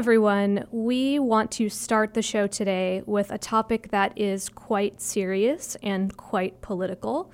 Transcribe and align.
everyone. 0.00 0.64
We 0.70 1.18
want 1.18 1.50
to 1.50 1.68
start 1.68 2.14
the 2.14 2.22
show 2.22 2.46
today 2.46 3.02
with 3.04 3.30
a 3.30 3.36
topic 3.36 3.90
that 3.90 4.16
is 4.16 4.48
quite 4.48 4.98
serious 4.98 5.76
and 5.82 6.16
quite 6.16 6.62
political. 6.62 7.30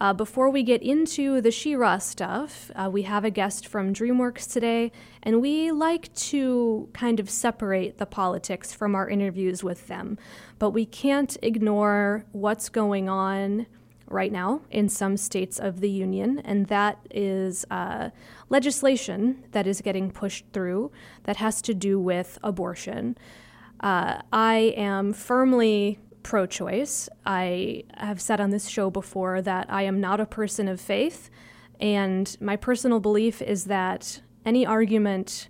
Uh, 0.00 0.14
before 0.14 0.48
we 0.48 0.62
get 0.62 0.82
into 0.82 1.42
the 1.42 1.50
She-Ra 1.50 1.98
stuff, 1.98 2.70
uh, 2.74 2.88
we 2.90 3.02
have 3.02 3.26
a 3.26 3.30
guest 3.30 3.66
from 3.66 3.92
DreamWorks 3.92 4.50
today, 4.50 4.92
and 5.22 5.42
we 5.42 5.70
like 5.70 6.10
to 6.14 6.88
kind 6.94 7.20
of 7.20 7.28
separate 7.28 7.98
the 7.98 8.06
politics 8.06 8.72
from 8.72 8.94
our 8.94 9.10
interviews 9.10 9.62
with 9.62 9.86
them. 9.86 10.16
But 10.58 10.70
we 10.70 10.86
can't 10.86 11.36
ignore 11.42 12.24
what's 12.32 12.70
going 12.70 13.10
on 13.10 13.66
right 14.08 14.30
now 14.30 14.60
in 14.70 14.88
some 14.88 15.16
states 15.16 15.58
of 15.58 15.80
the 15.80 15.90
union, 15.90 16.38
and 16.44 16.66
that 16.66 16.98
is 17.10 17.64
uh, 17.70 18.10
legislation 18.48 19.44
that 19.52 19.66
is 19.66 19.80
getting 19.80 20.10
pushed 20.10 20.44
through 20.52 20.90
that 21.24 21.36
has 21.36 21.60
to 21.62 21.74
do 21.74 21.98
with 21.98 22.38
abortion. 22.42 23.16
Uh, 23.80 24.20
I 24.32 24.74
am 24.76 25.12
firmly 25.12 25.98
pro 26.22 26.46
choice. 26.46 27.08
I 27.24 27.84
have 27.94 28.20
said 28.20 28.40
on 28.40 28.50
this 28.50 28.68
show 28.68 28.90
before 28.90 29.42
that 29.42 29.66
I 29.68 29.82
am 29.82 30.00
not 30.00 30.20
a 30.20 30.26
person 30.26 30.68
of 30.68 30.80
faith, 30.80 31.30
and 31.80 32.36
my 32.40 32.56
personal 32.56 33.00
belief 33.00 33.42
is 33.42 33.64
that 33.64 34.20
any 34.44 34.64
argument 34.64 35.48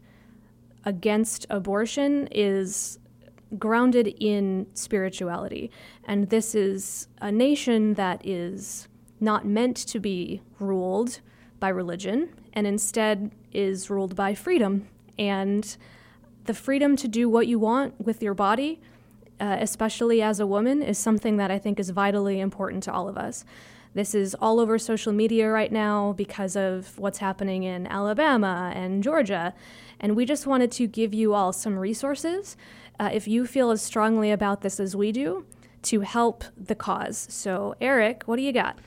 against 0.84 1.46
abortion 1.50 2.28
is 2.30 2.98
grounded 3.58 4.08
in 4.18 4.66
spirituality. 4.74 5.70
And 6.04 6.30
this 6.30 6.54
is 6.54 7.08
a 7.20 7.30
nation 7.30 7.94
that 7.94 8.26
is 8.26 8.88
not 9.20 9.46
meant 9.46 9.76
to 9.76 10.00
be 10.00 10.42
ruled 10.58 11.20
by 11.58 11.68
religion 11.68 12.28
and 12.52 12.66
instead 12.66 13.30
is 13.52 13.88
ruled 13.88 14.14
by 14.16 14.34
freedom. 14.34 14.88
And 15.18 15.76
the 16.44 16.54
freedom 16.54 16.96
to 16.96 17.08
do 17.08 17.28
what 17.28 17.46
you 17.46 17.58
want 17.58 18.00
with 18.04 18.22
your 18.22 18.34
body, 18.34 18.80
uh, 19.40 19.56
especially 19.60 20.22
as 20.22 20.40
a 20.40 20.46
woman, 20.46 20.82
is 20.82 20.98
something 20.98 21.36
that 21.36 21.50
I 21.50 21.58
think 21.58 21.80
is 21.80 21.90
vitally 21.90 22.40
important 22.40 22.82
to 22.84 22.92
all 22.92 23.08
of 23.08 23.16
us. 23.16 23.44
This 23.94 24.14
is 24.14 24.34
all 24.34 24.60
over 24.60 24.78
social 24.78 25.12
media 25.12 25.50
right 25.50 25.72
now 25.72 26.12
because 26.12 26.54
of 26.54 26.98
what's 26.98 27.18
happening 27.18 27.62
in 27.62 27.86
Alabama 27.86 28.70
and 28.74 29.02
Georgia. 29.02 29.54
And 29.98 30.14
we 30.14 30.26
just 30.26 30.46
wanted 30.46 30.70
to 30.72 30.86
give 30.86 31.14
you 31.14 31.32
all 31.32 31.50
some 31.50 31.78
resources 31.78 32.58
uh, 32.98 33.10
if 33.12 33.28
you 33.28 33.46
feel 33.46 33.70
as 33.70 33.82
strongly 33.82 34.30
about 34.30 34.62
this 34.62 34.80
as 34.80 34.96
we 34.96 35.12
do, 35.12 35.44
to 35.82 36.00
help 36.00 36.44
the 36.56 36.74
cause. 36.74 37.26
So, 37.30 37.74
Eric, 37.80 38.24
what 38.26 38.36
do 38.36 38.42
you 38.42 38.52
got? 38.52 38.78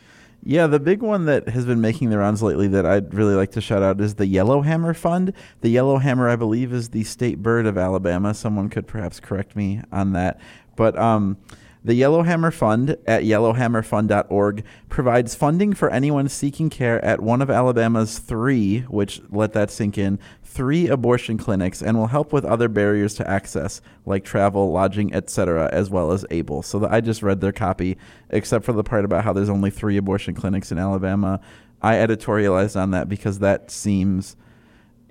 Yeah, 0.43 0.67
the 0.67 0.79
big 0.79 1.01
one 1.01 1.25
that 1.25 1.49
has 1.49 1.65
been 1.65 1.81
making 1.81 2.09
the 2.09 2.17
rounds 2.17 2.41
lately 2.41 2.67
that 2.69 2.85
I'd 2.85 3.13
really 3.13 3.35
like 3.35 3.51
to 3.51 3.61
shout 3.61 3.83
out 3.83 3.99
is 3.99 4.15
the 4.15 4.25
Yellowhammer 4.25 4.93
Fund. 4.93 5.33
The 5.61 5.69
Yellowhammer, 5.69 6.29
I 6.29 6.37
believe, 6.37 6.71
is 6.71 6.89
the 6.89 7.03
state 7.03 7.43
bird 7.43 7.65
of 7.65 7.77
Alabama. 7.77 8.33
Someone 8.33 8.69
could 8.69 8.87
perhaps 8.87 9.19
correct 9.19 9.55
me 9.55 9.81
on 9.91 10.13
that. 10.13 10.39
But 10.77 10.97
um, 10.97 11.37
the 11.83 11.93
Yellowhammer 11.93 12.51
Fund 12.51 12.97
at 13.05 13.23
yellowhammerfund.org 13.23 14.63
provides 14.87 15.35
funding 15.35 15.73
for 15.73 15.89
anyone 15.89 16.29
seeking 16.29 16.69
care 16.69 17.03
at 17.03 17.21
one 17.21 17.41
of 17.41 17.49
Alabama's 17.49 18.19
three, 18.19 18.81
which 18.81 19.21
let 19.29 19.53
that 19.53 19.71
sink 19.71 19.97
in, 19.97 20.19
three 20.49 20.87
abortion 20.87 21.37
clinics 21.37 21.79
and 21.79 21.95
will 21.95 22.07
help 22.07 22.33
with 22.33 22.43
other 22.43 22.67
barriers 22.67 23.13
to 23.13 23.29
access 23.29 23.81
like 24.07 24.25
travel, 24.25 24.71
lodging, 24.71 25.13
etc., 25.13 25.69
as 25.71 25.91
well 25.91 26.11
as 26.11 26.25
able. 26.31 26.63
So 26.63 26.79
the, 26.79 26.91
I 26.91 27.01
just 27.01 27.21
read 27.21 27.39
their 27.39 27.51
copy, 27.51 27.97
except 28.31 28.65
for 28.65 28.73
the 28.73 28.83
part 28.83 29.05
about 29.05 29.23
how 29.23 29.31
there's 29.31 29.49
only 29.49 29.69
three 29.69 29.95
abortion 29.95 30.33
clinics 30.33 30.71
in 30.71 30.79
Alabama. 30.79 31.39
I 31.83 31.95
editorialized 31.95 32.75
on 32.75 32.89
that 32.91 33.07
because 33.07 33.39
that 33.39 33.69
seems 33.69 34.35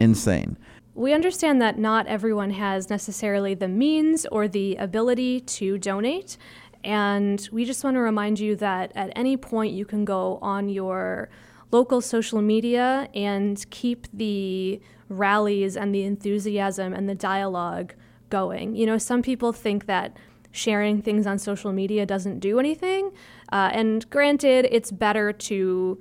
insane. 0.01 0.59
We 0.95 1.13
understand 1.13 1.63
that 1.63 1.79
not 1.79 2.09
everyone 2.09 2.51
has 2.51 2.91
necessarily 2.91 3.55
the 3.55 3.69
means 3.69 4.27
or 4.27 4.49
the 4.49 4.75
ability 4.75 5.41
to 5.41 5.79
donate. 5.79 6.37
And 6.83 7.49
we 7.53 7.65
just 7.65 7.85
want 7.85 7.95
to 7.95 8.01
remind 8.01 8.41
you 8.41 8.57
that 8.57 8.91
at 8.97 9.13
any 9.15 9.37
point 9.37 9.73
you 9.73 9.85
can 9.85 10.05
go 10.05 10.41
on 10.43 10.69
your 10.69 11.29
local 11.71 12.01
social 12.01 12.43
media 12.43 13.09
and 13.15 13.65
keep 13.71 14.09
the 14.13 14.81
rallies 15.09 15.77
and 15.77 15.95
the 15.95 16.05
enthusiasm 16.05 16.93
and 16.93 17.09
the 17.09 17.15
dialogue 17.15 17.95
going. 18.31 18.75
You 18.75 18.87
know, 18.87 18.99
some 18.99 19.23
people 19.23 19.53
think 19.53 19.87
that 19.87 20.17
sharing 20.51 21.03
things 21.03 21.27
on 21.27 21.39
social 21.39 21.73
media 21.73 22.07
doesn't 22.07 22.41
do 22.41 22.59
anything. 22.59 23.11
Uh, 23.53 23.71
and 23.73 24.09
granted, 24.11 24.67
it's 24.71 24.91
better 24.91 25.33
to 25.33 25.99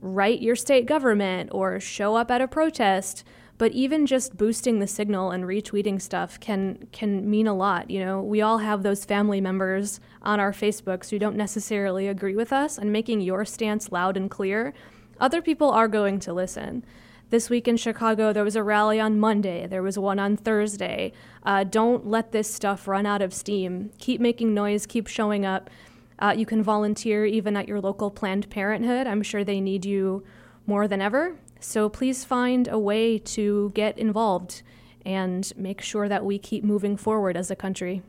write 0.00 0.42
your 0.42 0.56
state 0.56 0.86
government 0.86 1.50
or 1.52 1.80
show 1.80 2.14
up 2.14 2.30
at 2.30 2.40
a 2.40 2.48
protest 2.48 3.24
but 3.56 3.72
even 3.72 4.04
just 4.04 4.36
boosting 4.36 4.78
the 4.78 4.86
signal 4.86 5.30
and 5.30 5.44
retweeting 5.44 6.00
stuff 6.00 6.38
can 6.40 6.86
can 6.92 7.28
mean 7.28 7.46
a 7.46 7.54
lot 7.54 7.90
you 7.90 8.04
know 8.04 8.20
we 8.20 8.42
all 8.42 8.58
have 8.58 8.82
those 8.82 9.04
family 9.04 9.40
members 9.40 10.00
on 10.22 10.40
our 10.40 10.52
facebooks 10.52 11.08
who 11.10 11.18
don't 11.18 11.36
necessarily 11.36 12.06
agree 12.06 12.36
with 12.36 12.52
us 12.52 12.76
and 12.76 12.92
making 12.92 13.20
your 13.20 13.44
stance 13.44 13.90
loud 13.90 14.16
and 14.16 14.30
clear 14.30 14.74
other 15.20 15.40
people 15.40 15.70
are 15.70 15.88
going 15.88 16.18
to 16.18 16.32
listen 16.32 16.84
this 17.30 17.50
week 17.50 17.66
in 17.66 17.76
Chicago, 17.76 18.32
there 18.32 18.44
was 18.44 18.56
a 18.56 18.62
rally 18.62 19.00
on 19.00 19.18
Monday. 19.18 19.66
There 19.66 19.82
was 19.82 19.98
one 19.98 20.18
on 20.18 20.36
Thursday. 20.36 21.12
Uh, 21.42 21.64
don't 21.64 22.06
let 22.06 22.32
this 22.32 22.52
stuff 22.52 22.86
run 22.86 23.06
out 23.06 23.22
of 23.22 23.34
steam. 23.34 23.90
Keep 23.98 24.20
making 24.20 24.54
noise, 24.54 24.86
keep 24.86 25.06
showing 25.06 25.44
up. 25.44 25.70
Uh, 26.18 26.34
you 26.36 26.46
can 26.46 26.62
volunteer 26.62 27.24
even 27.24 27.56
at 27.56 27.66
your 27.66 27.80
local 27.80 28.10
Planned 28.10 28.48
Parenthood. 28.50 29.06
I'm 29.06 29.22
sure 29.22 29.42
they 29.42 29.60
need 29.60 29.84
you 29.84 30.24
more 30.66 30.86
than 30.86 31.00
ever. 31.00 31.36
So 31.60 31.88
please 31.88 32.24
find 32.24 32.68
a 32.68 32.78
way 32.78 33.18
to 33.18 33.72
get 33.74 33.98
involved 33.98 34.62
and 35.04 35.52
make 35.56 35.80
sure 35.80 36.08
that 36.08 36.24
we 36.24 36.38
keep 36.38 36.62
moving 36.62 36.96
forward 36.96 37.36
as 37.36 37.50
a 37.50 37.56
country. 37.56 38.02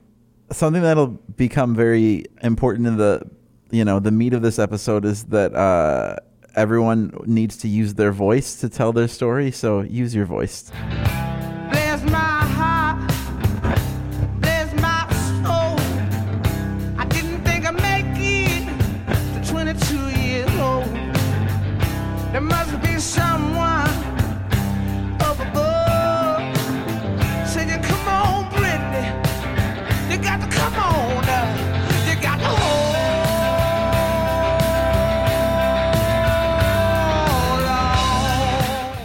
Something 0.51 0.83
that'll 0.83 1.19
become 1.35 1.75
very 1.75 2.25
important 2.41 2.87
in 2.87 2.97
the 2.97 3.29
you 3.71 3.83
know 3.83 3.99
the 3.99 4.11
meat 4.11 4.33
of 4.33 4.41
this 4.41 4.59
episode 4.59 5.05
is 5.05 5.25
that 5.25 5.55
uh, 5.55 6.17
everyone 6.55 7.13
needs 7.25 7.57
to 7.57 7.67
use 7.67 7.93
their 7.95 8.11
voice 8.11 8.55
to 8.57 8.69
tell 8.69 8.93
their 8.93 9.07
story. 9.07 9.51
So 9.51 9.81
use 9.81 10.15
your 10.15 10.25
voice. 10.25 10.71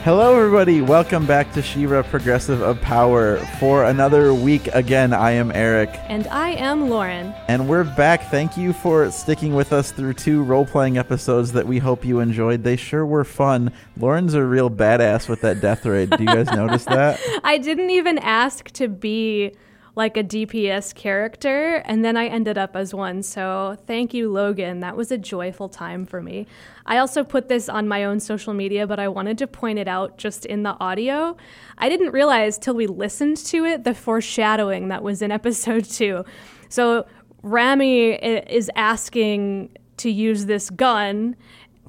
Hello, 0.02 0.34
everybody. 0.34 0.80
Welcome 0.80 1.26
back 1.26 1.52
to 1.52 1.60
She-Ra 1.60 2.02
Progressive 2.02 2.62
of 2.62 2.80
Power 2.80 3.36
for 3.58 3.84
another 3.84 4.32
week. 4.32 4.66
Again, 4.68 5.12
I 5.12 5.32
am 5.32 5.52
Eric. 5.52 5.90
And 6.08 6.26
I 6.28 6.52
am 6.52 6.88
Lauren. 6.88 7.34
And 7.48 7.68
we're 7.68 7.84
back. 7.84 8.30
Thank 8.30 8.56
you 8.56 8.72
for 8.72 9.10
sticking 9.10 9.54
with 9.54 9.74
us 9.74 9.92
through 9.92 10.14
two 10.14 10.42
role 10.42 10.64
playing 10.64 10.96
episodes 10.96 11.52
that 11.52 11.66
we 11.66 11.76
hope 11.76 12.02
you 12.02 12.20
enjoyed. 12.20 12.64
They 12.64 12.76
sure 12.76 13.04
were 13.04 13.24
fun. 13.24 13.72
Lauren's 13.98 14.32
a 14.32 14.42
real 14.42 14.70
badass 14.70 15.28
with 15.28 15.42
that 15.42 15.60
death 15.60 15.84
raid. 15.84 16.08
Do 16.08 16.22
you 16.22 16.28
guys 16.28 16.46
notice 16.54 16.86
that? 16.86 17.20
I 17.44 17.58
didn't 17.58 17.90
even 17.90 18.16
ask 18.20 18.70
to 18.70 18.88
be 18.88 19.52
like 19.96 20.16
a 20.16 20.24
DPS 20.24 20.94
character, 20.94 21.76
and 21.84 22.04
then 22.04 22.16
I 22.16 22.26
ended 22.26 22.56
up 22.56 22.76
as 22.76 22.94
one. 22.94 23.22
So 23.22 23.76
thank 23.86 24.14
you, 24.14 24.30
Logan. 24.30 24.80
That 24.80 24.96
was 24.96 25.10
a 25.10 25.18
joyful 25.18 25.68
time 25.68 26.06
for 26.06 26.22
me. 26.22 26.46
I 26.86 26.98
also 26.98 27.24
put 27.24 27.48
this 27.48 27.68
on 27.68 27.88
my 27.88 28.04
own 28.04 28.20
social 28.20 28.54
media, 28.54 28.86
but 28.86 29.00
I 29.00 29.08
wanted 29.08 29.38
to 29.38 29.46
point 29.46 29.78
it 29.78 29.88
out 29.88 30.16
just 30.16 30.46
in 30.46 30.62
the 30.62 30.76
audio. 30.80 31.36
I 31.78 31.88
didn't 31.88 32.10
realize 32.12 32.58
till 32.58 32.74
we 32.74 32.86
listened 32.86 33.38
to 33.38 33.64
it 33.64 33.84
the 33.84 33.94
foreshadowing 33.94 34.88
that 34.88 35.02
was 35.02 35.22
in 35.22 35.32
episode 35.40 35.84
two. 35.84 36.24
So 36.68 37.06
Rami 37.42 38.12
is 38.12 38.70
asking 38.76 39.76
to 39.98 40.10
use 40.10 40.46
this 40.46 40.70
gun, 40.70 41.36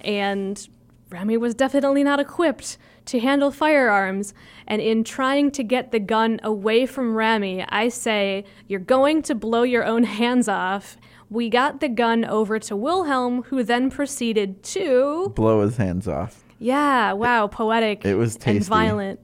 and 0.01 0.67
Rami 1.09 1.37
was 1.37 1.53
definitely 1.53 2.03
not 2.03 2.19
equipped 2.19 2.77
to 3.05 3.19
handle 3.19 3.51
firearms. 3.51 4.33
And 4.67 4.81
in 4.81 5.03
trying 5.03 5.51
to 5.51 5.63
get 5.63 5.91
the 5.91 5.99
gun 5.99 6.39
away 6.43 6.85
from 6.85 7.15
Rami, 7.15 7.65
I 7.69 7.89
say, 7.89 8.45
You're 8.67 8.79
going 8.79 9.21
to 9.23 9.35
blow 9.35 9.63
your 9.63 9.85
own 9.85 10.03
hands 10.03 10.47
off. 10.47 10.97
We 11.29 11.49
got 11.49 11.79
the 11.79 11.89
gun 11.89 12.25
over 12.25 12.59
to 12.59 12.75
Wilhelm, 12.75 13.43
who 13.43 13.63
then 13.63 13.89
proceeded 13.89 14.63
to 14.63 15.31
blow 15.35 15.61
his 15.61 15.77
hands 15.77 16.07
off. 16.07 16.43
Yeah, 16.59 17.13
wow, 17.13 17.47
poetic. 17.47 18.05
It 18.05 18.15
was 18.15 18.35
tasty. 18.35 18.57
and 18.57 18.65
violent. 18.65 19.19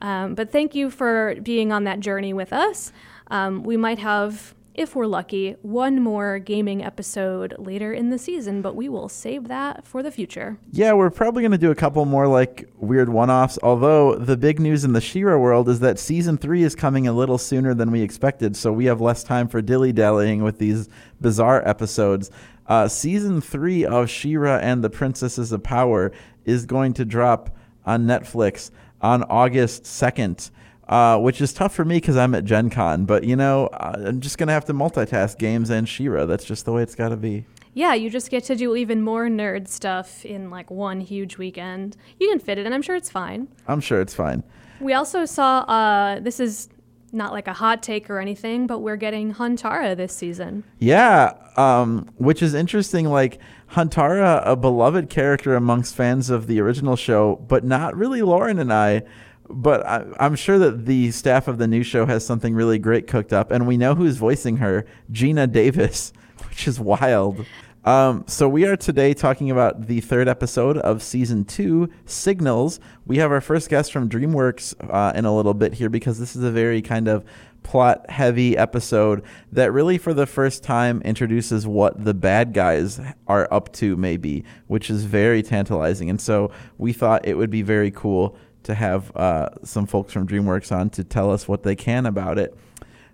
Um, 0.00 0.34
but 0.34 0.50
thank 0.50 0.74
you 0.74 0.90
for 0.90 1.36
being 1.42 1.70
on 1.70 1.84
that 1.84 2.00
journey 2.00 2.32
with 2.32 2.52
us. 2.52 2.92
Um, 3.28 3.62
we 3.62 3.76
might 3.76 4.00
have 4.00 4.54
if 4.74 4.96
we're 4.96 5.06
lucky, 5.06 5.56
one 5.62 6.00
more 6.00 6.38
gaming 6.38 6.82
episode 6.82 7.54
later 7.58 7.92
in 7.92 8.10
the 8.10 8.18
season, 8.18 8.62
but 8.62 8.74
we 8.74 8.88
will 8.88 9.08
save 9.08 9.48
that 9.48 9.86
for 9.86 10.02
the 10.02 10.10
future. 10.10 10.58
Yeah, 10.70 10.94
we're 10.94 11.10
probably 11.10 11.42
going 11.42 11.52
to 11.52 11.58
do 11.58 11.70
a 11.70 11.74
couple 11.74 12.04
more 12.04 12.26
like 12.26 12.68
weird 12.78 13.08
one 13.08 13.30
offs. 13.30 13.58
Although 13.62 14.16
the 14.16 14.36
big 14.36 14.58
news 14.58 14.84
in 14.84 14.92
the 14.92 15.00
She-Ra 15.00 15.36
world 15.36 15.68
is 15.68 15.80
that 15.80 15.98
season 15.98 16.38
three 16.38 16.62
is 16.62 16.74
coming 16.74 17.06
a 17.06 17.12
little 17.12 17.38
sooner 17.38 17.74
than 17.74 17.90
we 17.90 18.00
expected, 18.00 18.56
so 18.56 18.72
we 18.72 18.86
have 18.86 19.00
less 19.00 19.22
time 19.22 19.46
for 19.46 19.60
dilly 19.60 19.92
dallying 19.92 20.42
with 20.42 20.58
these 20.58 20.88
bizarre 21.20 21.66
episodes. 21.68 22.30
Uh, 22.66 22.88
season 22.88 23.40
three 23.40 23.84
of 23.84 24.08
She-Ra 24.08 24.56
and 24.58 24.82
the 24.82 24.90
Princesses 24.90 25.52
of 25.52 25.62
Power 25.62 26.12
is 26.44 26.64
going 26.64 26.94
to 26.94 27.04
drop 27.04 27.54
on 27.84 28.06
Netflix 28.06 28.70
on 29.02 29.24
August 29.24 29.82
2nd. 29.82 30.50
Uh, 30.92 31.16
which 31.16 31.40
is 31.40 31.54
tough 31.54 31.74
for 31.74 31.86
me 31.86 31.96
because 31.96 32.18
I'm 32.18 32.34
at 32.34 32.44
Gen 32.44 32.68
Con. 32.68 33.06
But, 33.06 33.24
you 33.24 33.34
know, 33.34 33.70
I'm 33.72 34.20
just 34.20 34.36
going 34.36 34.48
to 34.48 34.52
have 34.52 34.66
to 34.66 34.74
multitask 34.74 35.38
games 35.38 35.70
and 35.70 35.88
She-Ra. 35.88 36.26
That's 36.26 36.44
just 36.44 36.66
the 36.66 36.72
way 36.72 36.82
it's 36.82 36.94
got 36.94 37.08
to 37.08 37.16
be. 37.16 37.46
Yeah, 37.72 37.94
you 37.94 38.10
just 38.10 38.30
get 38.30 38.44
to 38.44 38.54
do 38.54 38.76
even 38.76 39.00
more 39.00 39.26
nerd 39.28 39.68
stuff 39.68 40.22
in 40.26 40.50
like 40.50 40.70
one 40.70 41.00
huge 41.00 41.38
weekend. 41.38 41.96
You 42.20 42.28
can 42.28 42.38
fit 42.38 42.58
it, 42.58 42.66
and 42.66 42.74
I'm 42.74 42.82
sure 42.82 42.94
it's 42.94 43.08
fine. 43.08 43.48
I'm 43.66 43.80
sure 43.80 44.02
it's 44.02 44.12
fine. 44.12 44.42
We 44.80 44.92
also 44.92 45.24
saw, 45.24 45.60
uh, 45.60 46.20
this 46.20 46.38
is 46.38 46.68
not 47.10 47.32
like 47.32 47.48
a 47.48 47.54
hot 47.54 47.82
take 47.82 48.10
or 48.10 48.18
anything, 48.18 48.66
but 48.66 48.80
we're 48.80 48.96
getting 48.96 49.32
Huntara 49.32 49.96
this 49.96 50.14
season. 50.14 50.62
Yeah, 50.78 51.32
um, 51.56 52.10
which 52.16 52.42
is 52.42 52.52
interesting. 52.52 53.06
Like 53.06 53.38
Huntara, 53.70 54.42
a 54.44 54.56
beloved 54.56 55.08
character 55.08 55.54
amongst 55.54 55.94
fans 55.94 56.28
of 56.28 56.48
the 56.48 56.60
original 56.60 56.96
show, 56.96 57.36
but 57.48 57.64
not 57.64 57.96
really 57.96 58.20
Lauren 58.20 58.58
and 58.58 58.70
I 58.70 59.04
but 59.52 59.86
I, 59.86 60.04
am 60.18 60.34
sure 60.34 60.58
that 60.58 60.86
the 60.86 61.10
staff 61.10 61.46
of 61.46 61.58
the 61.58 61.68
new 61.68 61.82
show 61.82 62.06
has 62.06 62.24
something 62.24 62.54
really 62.54 62.78
great 62.78 63.06
cooked 63.06 63.32
up, 63.32 63.50
and 63.50 63.66
we 63.66 63.76
know 63.76 63.94
who's 63.94 64.16
voicing 64.16 64.56
her, 64.56 64.86
Geena 65.12 65.50
Davis, 65.50 66.12
which 66.48 66.66
is 66.66 66.80
wild. 66.80 67.44
Um, 67.84 68.24
so 68.28 68.48
we 68.48 68.64
are 68.64 68.76
today 68.76 69.12
talking 69.12 69.50
about 69.50 69.88
the 69.88 70.00
third 70.00 70.28
episode 70.28 70.78
of 70.78 71.02
season 71.02 71.44
two, 71.44 71.90
Signals. 72.06 72.78
We 73.06 73.18
have 73.18 73.32
our 73.32 73.40
first 73.40 73.68
guest 73.68 73.92
from 73.92 74.08
DreamWorks 74.08 74.74
uh, 74.88 75.12
in 75.16 75.24
a 75.24 75.34
little 75.34 75.54
bit 75.54 75.74
here 75.74 75.90
because 75.90 76.20
this 76.20 76.36
is 76.36 76.44
a 76.44 76.50
very 76.52 76.80
kind 76.80 77.08
of 77.08 77.24
plot 77.64 78.08
heavy 78.10 78.56
episode 78.56 79.22
that 79.50 79.72
really 79.72 79.98
for 79.98 80.14
the 80.14 80.26
first 80.26 80.62
time 80.62 81.00
introduces 81.02 81.66
what 81.66 82.04
the 82.04 82.14
bad 82.14 82.52
guys 82.52 83.00
are 83.28 83.48
up 83.52 83.72
to 83.72 83.96
maybe 83.96 84.44
which 84.66 84.90
is 84.90 85.04
very 85.04 85.44
tantalizing 85.44 86.10
and 86.10 86.20
so 86.20 86.50
we 86.78 86.92
thought 86.92 87.24
it 87.24 87.34
would 87.34 87.50
be 87.50 87.62
very 87.62 87.90
cool 87.90 88.36
to 88.64 88.74
have 88.74 89.14
uh, 89.16 89.48
some 89.64 89.86
folks 89.86 90.12
from 90.12 90.26
DreamWorks 90.26 90.70
on 90.72 90.90
to 90.90 91.04
tell 91.04 91.30
us 91.30 91.48
what 91.48 91.62
they 91.62 91.76
can 91.76 92.06
about 92.06 92.38
it. 92.38 92.56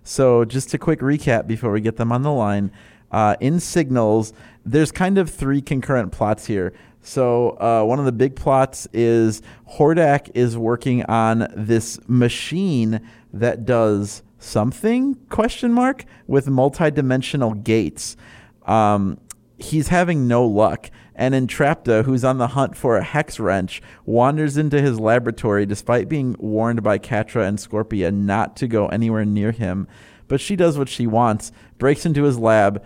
So, 0.03 0.45
just 0.45 0.73
a 0.73 0.77
quick 0.77 0.99
recap 0.99 1.47
before 1.47 1.71
we 1.71 1.81
get 1.81 1.97
them 1.97 2.11
on 2.11 2.23
the 2.23 2.31
line. 2.31 2.71
Uh, 3.11 3.35
in 3.39 3.59
Signals, 3.59 4.33
there's 4.65 4.91
kind 4.91 5.17
of 5.17 5.29
three 5.29 5.61
concurrent 5.61 6.11
plots 6.11 6.45
here. 6.45 6.73
So, 7.01 7.51
uh, 7.59 7.83
one 7.83 7.99
of 7.99 8.05
the 8.05 8.11
big 8.11 8.35
plots 8.35 8.87
is 8.93 9.41
Hordak 9.73 10.31
is 10.33 10.57
working 10.57 11.03
on 11.05 11.47
this 11.55 11.99
machine 12.07 13.01
that 13.33 13.65
does 13.65 14.23
something 14.39 15.15
question 15.29 15.73
mark 15.73 16.05
with 16.27 16.47
multidimensional 16.47 17.63
gates. 17.63 18.15
Um, 18.65 19.19
he's 19.57 19.89
having 19.89 20.27
no 20.27 20.45
luck 20.45 20.89
and 21.19 21.35
Entrapta, 21.35 22.05
who's 22.05 22.23
on 22.23 22.37
the 22.37 22.47
hunt 22.47 22.77
for 22.77 22.95
a 22.95 23.03
hex 23.03 23.41
wrench, 23.41 23.81
wanders 24.05 24.55
into 24.55 24.81
his 24.81 25.01
laboratory 25.01 25.65
despite 25.65 26.07
being 26.07 26.33
warned 26.39 26.81
by 26.81 26.97
Catra 26.97 27.45
and 27.45 27.57
Scorpia 27.57 28.11
not 28.13 28.55
to 28.55 28.69
go 28.69 28.87
anywhere 28.87 29.25
near 29.25 29.51
him. 29.51 29.85
But 30.29 30.39
she 30.39 30.55
does 30.55 30.77
what 30.77 30.87
she 30.87 31.05
wants, 31.05 31.51
breaks 31.77 32.05
into 32.05 32.23
his 32.23 32.39
lab, 32.39 32.81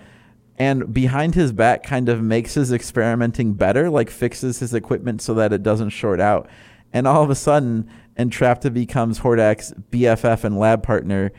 and 0.58 0.92
behind 0.92 1.36
his 1.36 1.52
back 1.52 1.84
kind 1.84 2.10
of 2.10 2.24
makes 2.24 2.56
his 2.56 2.72
experimenting 2.72 3.54
better, 3.54 3.92
like 3.92 4.10
fixes 4.10 4.58
his 4.58 4.74
equipment 4.74 5.22
so 5.22 5.36
that 5.36 5.54
it 5.54 5.62
doesn't 5.62 5.90
short 5.90 6.20
out. 6.20 6.50
And 6.92 7.06
all 7.06 7.22
of 7.22 7.30
a 7.30 7.36
sudden, 7.36 7.88
Entrapta 8.18 8.74
becomes 8.74 9.20
Hordak's 9.20 9.74
BFF 9.92 10.44
and 10.44 10.58
lab 10.58 10.82
partner 10.82 11.32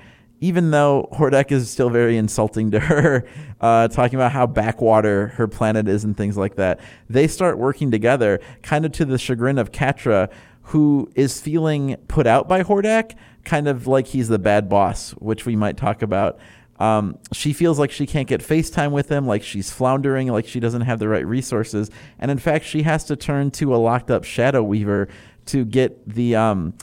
even 0.44 0.72
though 0.72 1.08
Hordak 1.12 1.50
is 1.50 1.70
still 1.70 1.88
very 1.88 2.18
insulting 2.18 2.70
to 2.72 2.80
her, 2.90 3.26
uh, 3.62 3.88
talking 3.88 4.16
about 4.16 4.30
how 4.30 4.46
backwater 4.46 5.28
her 5.28 5.48
planet 5.48 5.88
is 5.88 6.04
and 6.04 6.14
things 6.14 6.36
like 6.36 6.56
that, 6.56 6.80
they 7.08 7.26
start 7.26 7.56
working 7.56 7.90
together, 7.90 8.40
kind 8.62 8.84
of 8.84 8.92
to 8.92 9.06
the 9.06 9.16
chagrin 9.16 9.56
of 9.56 9.72
Catra, 9.72 10.30
who 10.64 11.10
is 11.14 11.40
feeling 11.40 11.96
put 12.08 12.26
out 12.26 12.46
by 12.46 12.62
Hordak, 12.62 13.14
kind 13.44 13.66
of 13.66 13.86
like 13.86 14.06
he's 14.08 14.28
the 14.28 14.38
bad 14.38 14.68
boss, 14.68 15.12
which 15.12 15.46
we 15.46 15.56
might 15.56 15.78
talk 15.78 16.02
about. 16.02 16.38
Um, 16.78 17.18
she 17.32 17.54
feels 17.54 17.78
like 17.78 17.90
she 17.90 18.06
can't 18.06 18.28
get 18.28 18.42
FaceTime 18.42 18.90
with 18.90 19.08
him, 19.08 19.26
like 19.26 19.42
she's 19.42 19.70
floundering, 19.70 20.28
like 20.28 20.46
she 20.46 20.60
doesn't 20.60 20.82
have 20.82 20.98
the 20.98 21.08
right 21.08 21.26
resources. 21.26 21.90
And 22.18 22.30
in 22.30 22.38
fact, 22.38 22.66
she 22.66 22.82
has 22.82 23.04
to 23.04 23.16
turn 23.16 23.50
to 23.52 23.74
a 23.74 23.78
locked 23.78 24.10
up 24.10 24.24
Shadow 24.24 24.62
Weaver 24.62 25.08
to 25.46 25.64
get 25.64 26.06
the. 26.06 26.36
Um, 26.36 26.74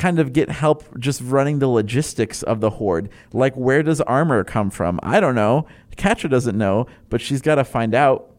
kind 0.00 0.18
of 0.18 0.32
get 0.32 0.48
help 0.48 0.98
just 0.98 1.20
running 1.20 1.58
the 1.58 1.68
logistics 1.68 2.42
of 2.42 2.60
the 2.60 2.70
horde. 2.70 3.10
Like, 3.34 3.54
where 3.54 3.82
does 3.82 4.00
armor 4.00 4.42
come 4.44 4.70
from? 4.70 4.98
I 5.02 5.20
don't 5.20 5.34
know. 5.34 5.66
Catra 5.96 6.30
doesn't 6.30 6.56
know, 6.56 6.86
but 7.10 7.20
she's 7.20 7.42
got 7.42 7.56
to 7.56 7.64
find 7.64 7.94
out. 7.94 8.30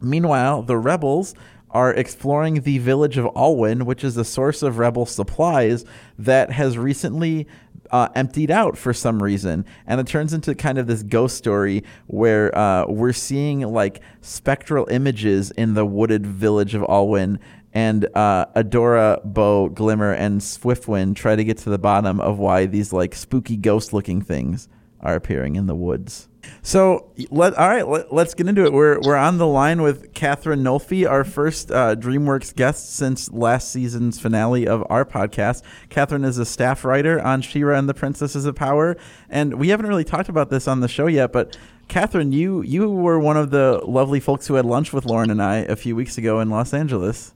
Meanwhile, 0.00 0.62
the 0.62 0.76
rebels 0.76 1.34
are 1.72 1.92
exploring 1.92 2.60
the 2.60 2.78
village 2.78 3.18
of 3.18 3.28
Alwyn, 3.34 3.84
which 3.84 4.04
is 4.04 4.16
a 4.16 4.24
source 4.24 4.62
of 4.62 4.78
rebel 4.78 5.04
supplies 5.04 5.84
that 6.20 6.52
has 6.52 6.78
recently 6.78 7.48
uh, 7.90 8.08
emptied 8.14 8.52
out 8.52 8.78
for 8.78 8.94
some 8.94 9.20
reason. 9.20 9.64
And 9.88 10.00
it 10.00 10.06
turns 10.06 10.32
into 10.32 10.54
kind 10.54 10.78
of 10.78 10.86
this 10.86 11.02
ghost 11.02 11.36
story 11.36 11.82
where 12.06 12.56
uh, 12.56 12.86
we're 12.86 13.12
seeing 13.12 13.60
like 13.62 14.00
spectral 14.20 14.86
images 14.88 15.50
in 15.50 15.74
the 15.74 15.84
wooded 15.84 16.24
village 16.24 16.76
of 16.76 16.84
Alwyn 16.88 17.40
and 17.74 18.06
uh, 18.14 18.46
Adora, 18.54 19.24
Bow, 19.24 19.68
Glimmer, 19.68 20.12
and 20.12 20.40
Swiftwind 20.40 21.16
try 21.16 21.36
to 21.36 21.44
get 21.44 21.58
to 21.58 21.70
the 21.70 21.78
bottom 21.78 22.20
of 22.20 22.38
why 22.38 22.66
these 22.66 22.92
like 22.92 23.14
spooky 23.14 23.56
ghost-looking 23.56 24.22
things 24.22 24.68
are 25.00 25.14
appearing 25.14 25.56
in 25.56 25.66
the 25.66 25.74
woods. 25.74 26.28
So, 26.62 27.12
let 27.30 27.54
all 27.54 27.68
right, 27.68 27.86
let, 27.86 28.12
us 28.12 28.34
get 28.34 28.48
into 28.48 28.64
it. 28.64 28.72
We're 28.72 29.00
we're 29.00 29.16
on 29.16 29.38
the 29.38 29.46
line 29.46 29.82
with 29.82 30.12
Katherine 30.12 30.62
Nolfi, 30.62 31.08
our 31.08 31.24
first 31.24 31.70
uh, 31.70 31.96
DreamWorks 31.96 32.54
guest 32.54 32.94
since 32.94 33.32
last 33.32 33.70
season's 33.70 34.20
finale 34.20 34.66
of 34.66 34.84
our 34.90 35.04
podcast. 35.04 35.62
Katherine 35.88 36.24
is 36.24 36.38
a 36.38 36.44
staff 36.44 36.84
writer 36.84 37.20
on 37.20 37.42
She-Ra 37.42 37.78
and 37.78 37.88
the 37.88 37.94
Princesses 37.94 38.44
of 38.44 38.54
Power, 38.54 38.96
and 39.28 39.54
we 39.54 39.68
haven't 39.68 39.86
really 39.86 40.04
talked 40.04 40.28
about 40.28 40.50
this 40.50 40.68
on 40.68 40.80
the 40.80 40.88
show 40.88 41.06
yet, 41.06 41.32
but. 41.32 41.56
Katherine, 41.88 42.32
you 42.32 42.62
you 42.62 42.88
were 42.88 43.18
one 43.18 43.36
of 43.36 43.50
the 43.50 43.82
lovely 43.84 44.20
folks 44.20 44.46
who 44.46 44.54
had 44.54 44.64
lunch 44.64 44.94
with 44.94 45.04
Lauren 45.04 45.30
and 45.30 45.42
I 45.42 45.56
a 45.56 45.76
few 45.76 45.94
weeks 45.94 46.16
ago 46.16 46.40
in 46.40 46.48
Los 46.48 46.72
Angeles. 46.72 47.34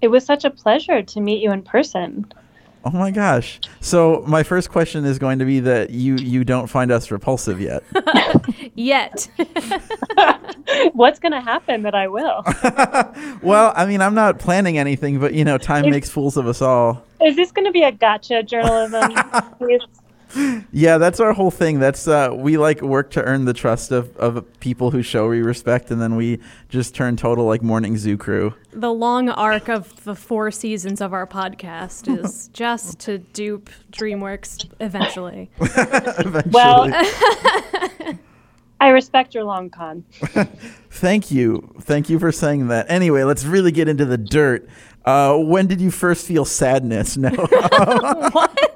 It 0.00 0.08
was 0.08 0.24
such 0.24 0.44
a 0.44 0.50
pleasure 0.50 1.02
to 1.02 1.20
meet 1.20 1.42
you 1.42 1.52
in 1.52 1.62
person. 1.62 2.26
Oh 2.84 2.90
my 2.90 3.10
gosh. 3.10 3.60
So 3.80 4.24
my 4.26 4.42
first 4.42 4.70
question 4.70 5.04
is 5.04 5.18
going 5.18 5.40
to 5.40 5.44
be 5.44 5.60
that 5.60 5.90
you 5.90 6.16
you 6.16 6.44
don't 6.44 6.68
find 6.68 6.92
us 6.92 7.10
repulsive 7.10 7.60
yet. 7.60 7.82
yet. 8.74 9.28
What's 10.92 11.18
going 11.18 11.32
to 11.32 11.40
happen 11.40 11.82
that 11.82 11.94
I 11.94 12.06
will? 12.06 12.44
well, 13.42 13.72
I 13.76 13.84
mean, 13.86 14.00
I'm 14.00 14.14
not 14.14 14.38
planning 14.38 14.78
anything, 14.78 15.18
but 15.18 15.34
you 15.34 15.44
know, 15.44 15.58
time 15.58 15.86
is, 15.86 15.90
makes 15.90 16.08
fools 16.08 16.36
of 16.36 16.46
us 16.46 16.62
all. 16.62 17.04
Is 17.20 17.34
this 17.36 17.50
going 17.50 17.66
to 17.66 17.72
be 17.72 17.82
a 17.82 17.92
gotcha 17.92 18.42
journalism? 18.44 19.12
yeah, 20.72 20.98
that's 20.98 21.20
our 21.20 21.32
whole 21.32 21.50
thing. 21.50 21.78
That's 21.78 22.06
uh, 22.06 22.30
we 22.34 22.58
like 22.58 22.82
work 22.82 23.10
to 23.12 23.22
earn 23.22 23.44
the 23.44 23.54
trust 23.54 23.92
of, 23.92 24.16
of 24.16 24.44
people 24.60 24.90
who 24.90 25.02
show 25.02 25.28
we 25.28 25.42
respect, 25.42 25.90
and 25.90 26.00
then 26.00 26.16
we 26.16 26.40
just 26.68 26.94
turn 26.94 27.16
total 27.16 27.44
like 27.46 27.62
morning 27.62 27.96
zoo 27.96 28.16
crew. 28.16 28.54
The 28.72 28.92
long 28.92 29.28
arc 29.28 29.68
of 29.68 30.04
the 30.04 30.14
four 30.14 30.50
seasons 30.50 31.00
of 31.00 31.12
our 31.12 31.26
podcast 31.26 32.08
is 32.24 32.48
just 32.48 32.98
to 33.00 33.18
dupe 33.18 33.70
DreamWorks 33.92 34.70
eventually. 34.80 35.50
eventually. 35.60 36.50
Well, 36.52 36.90
I 38.80 38.90
respect 38.90 39.34
your 39.34 39.44
long 39.44 39.70
con. 39.70 40.04
Thank 40.90 41.30
you. 41.30 41.74
Thank 41.80 42.08
you 42.08 42.18
for 42.18 42.30
saying 42.30 42.68
that. 42.68 42.86
Anyway, 42.88 43.24
let's 43.24 43.44
really 43.44 43.72
get 43.72 43.88
into 43.88 44.04
the 44.04 44.18
dirt. 44.18 44.68
Uh, 45.04 45.36
when 45.38 45.66
did 45.66 45.80
you 45.80 45.90
first 45.90 46.26
feel 46.26 46.44
sadness? 46.44 47.16
No. 47.16 47.30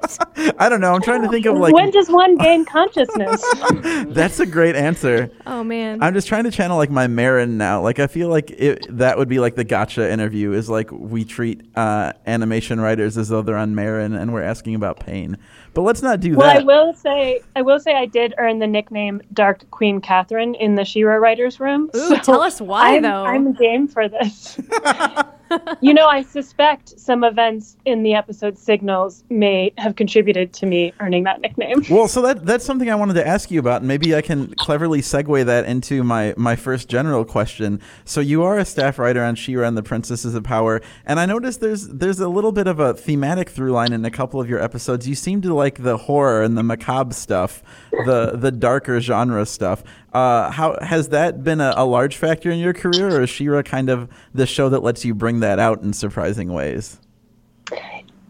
What? 0.03 0.55
I 0.59 0.69
don't 0.69 0.81
know. 0.81 0.93
I'm 0.93 1.01
trying 1.01 1.21
to 1.21 1.29
think 1.29 1.45
of 1.45 1.57
like. 1.57 1.73
When 1.73 1.91
does 1.91 2.09
one 2.09 2.37
gain 2.37 2.65
consciousness? 2.65 3.43
That's 4.07 4.39
a 4.39 4.45
great 4.45 4.75
answer. 4.75 5.31
Oh 5.45 5.63
man. 5.63 6.01
I'm 6.01 6.13
just 6.13 6.27
trying 6.27 6.43
to 6.43 6.51
channel 6.51 6.77
like 6.77 6.89
my 6.89 7.07
Maron 7.07 7.57
now. 7.57 7.81
Like 7.81 7.99
I 7.99 8.07
feel 8.07 8.29
like 8.29 8.51
it, 8.51 8.85
that 8.97 9.17
would 9.17 9.29
be 9.29 9.39
like 9.39 9.55
the 9.55 9.63
gotcha 9.63 10.11
interview. 10.11 10.53
Is 10.53 10.69
like 10.69 10.91
we 10.91 11.23
treat 11.23 11.61
uh, 11.75 12.13
animation 12.25 12.79
writers 12.79 13.17
as 13.17 13.29
though 13.29 13.41
they're 13.41 13.57
on 13.57 13.75
Maron 13.75 14.13
and 14.13 14.33
we're 14.33 14.43
asking 14.43 14.75
about 14.75 14.99
pain. 14.99 15.37
But 15.73 15.81
let's 15.81 16.01
not 16.01 16.19
do 16.19 16.35
well, 16.35 16.47
that. 16.47 16.65
Well, 16.65 16.81
I 16.81 16.85
will 16.85 16.93
say, 16.93 17.41
I 17.55 17.61
will 17.61 17.79
say, 17.79 17.95
I 17.95 18.05
did 18.05 18.33
earn 18.37 18.59
the 18.59 18.67
nickname 18.67 19.21
Dark 19.33 19.69
Queen 19.71 20.01
Katherine 20.01 20.55
in 20.55 20.75
the 20.75 20.85
She-Ra 20.85 21.15
writers 21.15 21.59
room. 21.59 21.89
Ooh, 21.95 22.09
so 22.09 22.15
tell 22.17 22.41
us 22.41 22.61
why 22.61 22.97
I'm, 22.97 23.01
though. 23.01 23.25
I'm 23.25 23.53
game 23.53 23.87
for 23.87 24.07
this. 24.07 24.59
you 25.81 25.93
know, 25.93 26.07
I 26.07 26.23
suspect 26.23 26.99
some 26.99 27.23
events 27.23 27.77
in 27.85 28.03
the 28.03 28.13
episode 28.13 28.57
signals 28.57 29.23
may 29.29 29.71
have 29.77 29.95
contributed 29.95 30.53
to 30.53 30.65
me 30.65 30.93
earning 30.99 31.23
that 31.23 31.41
nickname. 31.41 31.83
Well, 31.93 32.07
so 32.07 32.21
that 32.23 32.45
that's 32.45 32.65
something 32.65 32.89
I 32.89 32.95
wanted 32.95 33.13
to 33.15 33.27
ask 33.27 33.51
you 33.51 33.59
about. 33.59 33.81
and 33.81 33.87
Maybe 33.87 34.15
I 34.15 34.21
can 34.21 34.53
cleverly 34.55 35.01
segue 35.01 35.45
that 35.45 35.65
into 35.65 36.03
my 36.03 36.33
my 36.37 36.55
first 36.55 36.89
general 36.89 37.23
question. 37.23 37.79
So 38.03 38.19
you 38.19 38.41
are 38.43 38.57
a 38.57 38.65
staff 38.65 38.97
writer 38.97 39.23
on 39.23 39.35
She-Ra 39.35 39.67
and 39.67 39.77
the 39.77 39.83
Princesses 39.83 40.33
of 40.33 40.43
Power, 40.43 40.81
and 41.05 41.19
I 41.19 41.25
noticed 41.25 41.59
there's 41.59 41.87
there's 41.87 42.19
a 42.19 42.29
little 42.29 42.51
bit 42.51 42.67
of 42.67 42.79
a 42.79 42.93
thematic 42.93 43.49
through 43.49 43.71
line 43.71 43.93
in 43.93 44.03
a 44.05 44.11
couple 44.11 44.41
of 44.41 44.49
your 44.49 44.59
episodes. 44.59 45.07
You 45.07 45.13
seem 45.13 45.41
to 45.41 45.53
like 45.53 45.62
the 45.71 45.97
horror 45.97 46.43
and 46.43 46.57
the 46.57 46.63
macabre 46.63 47.13
stuff, 47.13 47.63
the 47.91 48.31
the 48.35 48.51
darker 48.51 48.99
genre 48.99 49.45
stuff. 49.45 49.83
Uh, 50.13 50.51
how 50.51 50.77
has 50.81 51.09
that 51.09 51.43
been 51.43 51.59
a, 51.59 51.73
a, 51.75 51.85
large 51.85 52.17
factor 52.17 52.51
in 52.51 52.59
your 52.59 52.73
career, 52.73 53.17
or 53.17 53.23
is 53.23 53.29
She-Ra 53.29 53.63
kind 53.63 53.89
of 53.89 54.07
the 54.33 54.45
show 54.45 54.69
that 54.69 54.83
lets 54.83 55.03
you 55.03 55.15
bring 55.15 55.39
that 55.39 55.57
out 55.57 55.81
in 55.81 55.91
surprising 55.91 56.53
ways? 56.53 56.99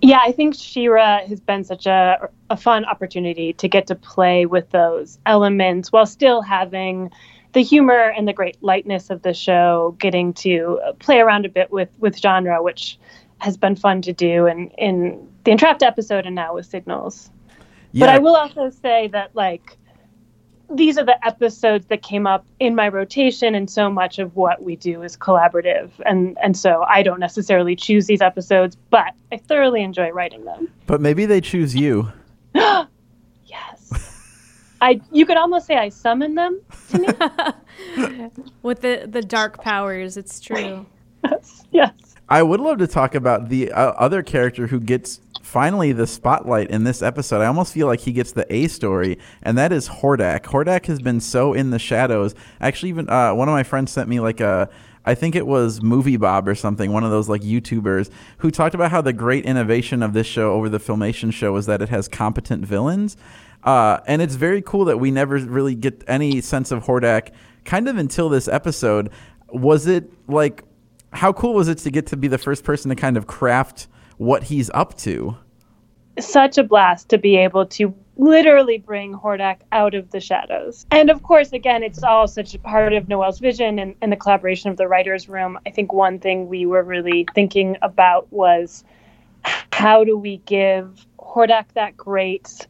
Yeah, 0.02 0.20
I 0.24 0.32
think 0.32 0.56
She-Ra 0.56 1.25
has 1.28 1.40
been 1.42 1.63
such 1.63 1.86
a 1.86 2.30
a 2.50 2.58
fun 2.58 2.86
opportunity 2.86 3.54
to 3.54 3.68
get 3.68 3.88
to 3.88 3.96
play 3.96 4.46
with 4.46 4.70
those 4.70 5.20
elements 5.25 5.92
while 5.92 6.06
still 6.06 6.42
having 6.42 7.12
the 7.54 7.62
humor 7.62 8.13
and 8.18 8.28
the 8.28 8.34
great 8.34 8.62
lightness 8.62 9.10
of 9.10 9.22
the 9.22 9.34
show. 9.34 9.96
Getting 10.00 10.34
to 10.36 10.80
play 11.00 11.20
around 11.20 11.46
a 11.46 11.50
bit 11.50 11.72
with 11.72 11.90
with 12.00 12.18
genre, 12.18 12.62
which 12.63 12.98
has 13.44 13.58
been 13.58 13.76
fun 13.76 14.02
to 14.04 14.14
do, 14.14 14.48
and 14.48 14.72
in 14.78 15.28
the 15.44 15.52
Entrapta 15.52 15.84
episode, 15.84 16.26
and 16.26 16.34
now 16.34 16.56
with 16.56 16.66
Signals. 16.66 17.30
Yeah. 17.92 18.06
But 18.06 18.16
I 18.16 18.20
will 18.20 18.36
also 18.36 18.70
say 18.70 19.10
that 19.10 19.36
like 19.36 19.78
these 20.72 20.98
are 20.98 21.06
the 21.06 21.26
episodes 21.26 21.86
that 21.88 22.02
came 22.02 22.26
up 22.26 22.46
in 22.60 22.74
my 22.74 22.88
rotation 22.88 23.54
and 23.54 23.70
so 23.70 23.90
much 23.90 24.18
of 24.18 24.36
what 24.36 24.64
we 24.64 24.76
do 24.76 25.04
is 25.04 25.16
collaborative 25.16 25.92
and 26.06 26.38
and 26.42 26.58
so 26.58 26.84
I 26.88 27.04
don't 27.04 27.20
necessarily 27.20 27.76
choose 27.76 28.08
these 28.08 28.22
episodes 28.22 28.76
but 28.90 29.14
I 29.32 29.38
thoroughly 29.38 29.84
enjoy 29.84 30.10
writing 30.10 30.46
them. 30.46 30.70
But 30.88 31.02
maybe 31.02 31.26
they 31.26 31.42
choose 31.42 31.76
you. 31.76 32.12
yes. 32.56 32.88
I 34.82 35.02
you 35.12 35.26
could 35.26 35.38
almost 35.38 35.68
say 35.68 35.76
I 35.76 35.90
summon 35.90 36.34
them 36.34 36.62
to 36.90 37.00
me. 37.00 38.30
With 38.64 38.82
the 38.82 39.06
the 39.08 39.22
dark 39.22 39.62
powers, 39.62 40.18
it's 40.18 40.40
true. 40.40 40.86
yes. 41.24 41.64
Yes. 41.72 42.12
I 42.30 42.42
would 42.42 42.60
love 42.60 42.77
to 42.80 42.88
talk 42.88 43.15
about 43.15 43.50
the 43.50 43.72
uh, 43.72 43.92
other 43.92 44.24
character 44.24 44.68
who 44.68 44.80
gets 44.80 45.20
finally 45.42 45.92
the 45.92 46.08
spotlight 46.08 46.72
in 46.72 46.84
this 46.84 47.01
episode. 47.01 47.42
I 47.42 47.46
almost 47.46 47.74
feel 47.74 47.86
like 47.86 48.00
he 48.00 48.12
gets 48.12 48.32
the 48.32 48.51
A 48.53 48.68
story, 48.68 49.20
and 49.42 49.58
that 49.58 49.72
is 49.72 49.89
Hordak. 49.89 50.44
Hordak 50.44 50.86
has 50.86 51.00
been 51.00 51.20
so 51.20 51.53
in 51.53 51.70
the 51.70 51.80
shadows. 51.80 52.34
Actually, 52.62 52.89
even 52.89 53.10
uh, 53.10 53.34
one 53.36 53.50
of 53.50 53.53
my 53.53 53.63
friends 53.63 53.92
sent 53.92 54.10
me 54.10 54.20
like 54.20 54.39
a. 54.39 54.70
I 55.06 55.15
think 55.15 55.36
it 55.36 55.46
was 55.46 55.82
Movie 55.82 56.15
Bob 56.15 56.48
or 56.48 56.56
something, 56.56 56.94
one 56.94 57.03
of 57.03 57.12
those 57.12 57.27
like 57.27 57.42
YouTubers 57.42 58.10
who 58.38 58.50
talked 58.50 58.74
about 58.74 58.89
how 58.89 59.01
the 59.01 59.12
great 59.12 59.44
innovation 59.44 60.01
of 60.01 60.13
this 60.13 60.25
show 60.25 60.53
over 60.53 60.70
the 60.70 60.80
Filmation 60.80 61.34
show 61.34 61.58
is 61.58 61.65
that 61.65 61.82
it 61.82 61.89
has 61.89 62.08
competent 62.08 62.65
villains. 62.65 63.18
Uh, 63.65 64.00
and 64.08 64.22
it's 64.22 64.36
very 64.36 64.62
cool 64.62 64.86
that 64.86 65.01
we 65.01 65.12
never 65.12 65.38
really 65.39 65.75
get 65.75 66.03
any 66.08 66.39
sense 66.39 66.72
of 66.72 66.86
Hordak 66.86 67.32
kind 67.65 67.89
of 67.89 67.98
until 67.98 68.30
this 68.30 68.48
episode. 68.48 69.10
Was 69.50 69.88
it 69.88 70.10
like, 70.30 70.63
how 71.13 71.34
cool 71.34 71.53
was 71.53 71.67
it 71.67 71.77
to 71.79 71.91
get 71.91 72.08
to 72.08 72.17
be 72.17 72.27
the 72.27 72.38
first 72.38 72.63
person 72.63 72.89
to 72.89 72.96
kind 72.96 73.17
of 73.17 73.27
craft 73.27 73.88
what 74.17 74.43
he's 74.43 74.70
up 74.74 74.98
to? 75.00 75.38
such 76.20 76.58
a 76.58 76.63
blast 76.63 77.10
to 77.10 77.17
be 77.17 77.36
able 77.38 77.65
to 77.65 77.93
literally 78.17 78.77
bring 78.77 79.13
Hordak 79.13 79.58
out 79.72 79.96
of 79.96 80.12
the 80.12 80.20
shadows. 80.20 80.86
And 80.91 81.10
of 81.10 81.24
course, 81.24 81.51
again, 81.51 81.82
it's 81.82 82.03
all 82.03 82.27
such 82.27 82.53
a 82.53 82.60
part 82.60 82.93
of 82.93 83.08
Noelle's 83.08 83.39
vision 83.39 83.79
and, 83.79 83.96
and 84.01 84.12
the 84.12 84.15
collaboration 84.15 84.70
of 84.70 84.77
the 84.77 84.88
writer's 84.88 85.27
room. 85.27 85.58
I 85.65 85.72
think 85.72 85.91
one 85.91 86.20
thing 86.20 86.48
we 86.48 86.65
were 86.65 86.84
really 86.84 87.25
thinking 87.34 87.77
about 87.82 88.32
was 88.32 88.84
how 89.72 90.03
do 90.03 90.15
we 90.15 90.38
give 90.38 91.05
Hordak 91.20 91.65
that 91.74 91.98
great, 91.98 92.67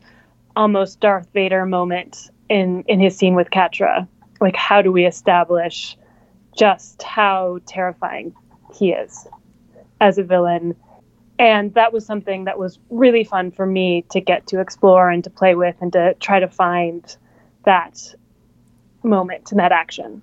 almost 0.55 1.01
Darth 1.01 1.27
Vader 1.33 1.65
moment 1.65 2.29
in, 2.49 2.83
in 2.87 3.01
his 3.01 3.17
scene 3.17 3.35
with 3.35 3.49
Catra? 3.49 4.07
Like, 4.39 4.55
how 4.55 4.81
do 4.81 4.91
we 4.91 5.05
establish 5.05 5.97
just 6.57 7.01
how 7.03 7.59
terrifying 7.65 8.33
he 8.73 8.91
is 8.91 9.27
as 10.01 10.17
a 10.17 10.23
villain? 10.23 10.75
and 11.39 11.73
that 11.73 11.91
was 11.91 12.05
something 12.05 12.45
that 12.45 12.57
was 12.57 12.79
really 12.89 13.23
fun 13.23 13.51
for 13.51 13.65
me 13.65 14.05
to 14.11 14.21
get 14.21 14.47
to 14.47 14.59
explore 14.59 15.09
and 15.09 15.23
to 15.23 15.29
play 15.29 15.55
with 15.55 15.75
and 15.81 15.91
to 15.93 16.13
try 16.19 16.39
to 16.39 16.47
find 16.47 17.17
that 17.65 18.13
moment 19.03 19.51
and 19.51 19.59
that 19.59 19.71
action. 19.71 20.21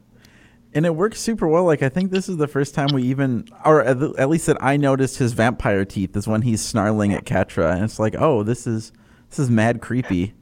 And 0.72 0.86
it 0.86 0.94
works 0.94 1.20
super 1.20 1.48
well. 1.48 1.64
Like 1.64 1.82
i 1.82 1.88
think 1.88 2.10
this 2.10 2.28
is 2.28 2.36
the 2.36 2.46
first 2.46 2.74
time 2.74 2.88
we 2.94 3.02
even 3.02 3.48
or 3.64 3.82
at 3.82 4.28
least 4.28 4.46
that 4.46 4.62
i 4.62 4.76
noticed 4.76 5.18
his 5.18 5.32
vampire 5.32 5.84
teeth 5.84 6.16
is 6.16 6.28
when 6.28 6.42
he's 6.42 6.62
snarling 6.62 7.12
at 7.12 7.24
Catra. 7.24 7.74
And 7.74 7.84
it's 7.84 7.98
like 7.98 8.14
oh 8.16 8.42
this 8.42 8.66
is 8.66 8.92
this 9.28 9.38
is 9.38 9.50
mad 9.50 9.80
creepy 9.80 10.34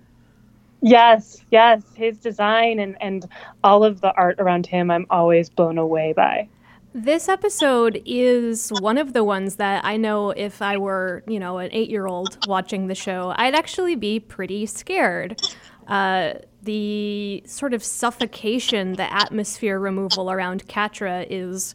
yes 0.80 1.38
yes 1.50 1.82
his 1.94 2.18
design 2.18 2.78
and 2.78 2.96
and 3.00 3.28
all 3.64 3.84
of 3.84 4.00
the 4.00 4.12
art 4.14 4.38
around 4.38 4.66
him 4.66 4.90
i'm 4.90 5.06
always 5.10 5.48
blown 5.48 5.78
away 5.78 6.12
by 6.12 6.48
this 6.94 7.28
episode 7.28 8.02
is 8.06 8.70
one 8.80 8.98
of 8.98 9.12
the 9.12 9.22
ones 9.22 9.56
that 9.56 9.84
I 9.84 9.96
know 9.98 10.30
if 10.30 10.62
I 10.62 10.78
were, 10.78 11.22
you 11.28 11.38
know, 11.38 11.58
an 11.58 11.68
eight 11.70 11.90
year 11.90 12.06
old 12.06 12.38
watching 12.48 12.86
the 12.86 12.94
show, 12.94 13.34
I'd 13.36 13.54
actually 13.54 13.94
be 13.94 14.18
pretty 14.18 14.66
scared. 14.66 15.40
Uh, 15.86 16.34
the 16.62 17.42
sort 17.46 17.72
of 17.72 17.84
suffocation, 17.84 18.94
the 18.94 19.12
atmosphere 19.12 19.78
removal 19.78 20.30
around 20.30 20.66
Catra 20.66 21.26
is 21.30 21.74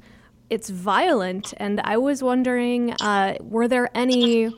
it's 0.49 0.69
violent, 0.69 1.53
and 1.57 1.79
I 1.81 1.97
was 1.97 2.21
wondering, 2.21 2.91
uh, 3.01 3.35
were 3.39 3.67
there 3.67 3.89
any 3.95 4.53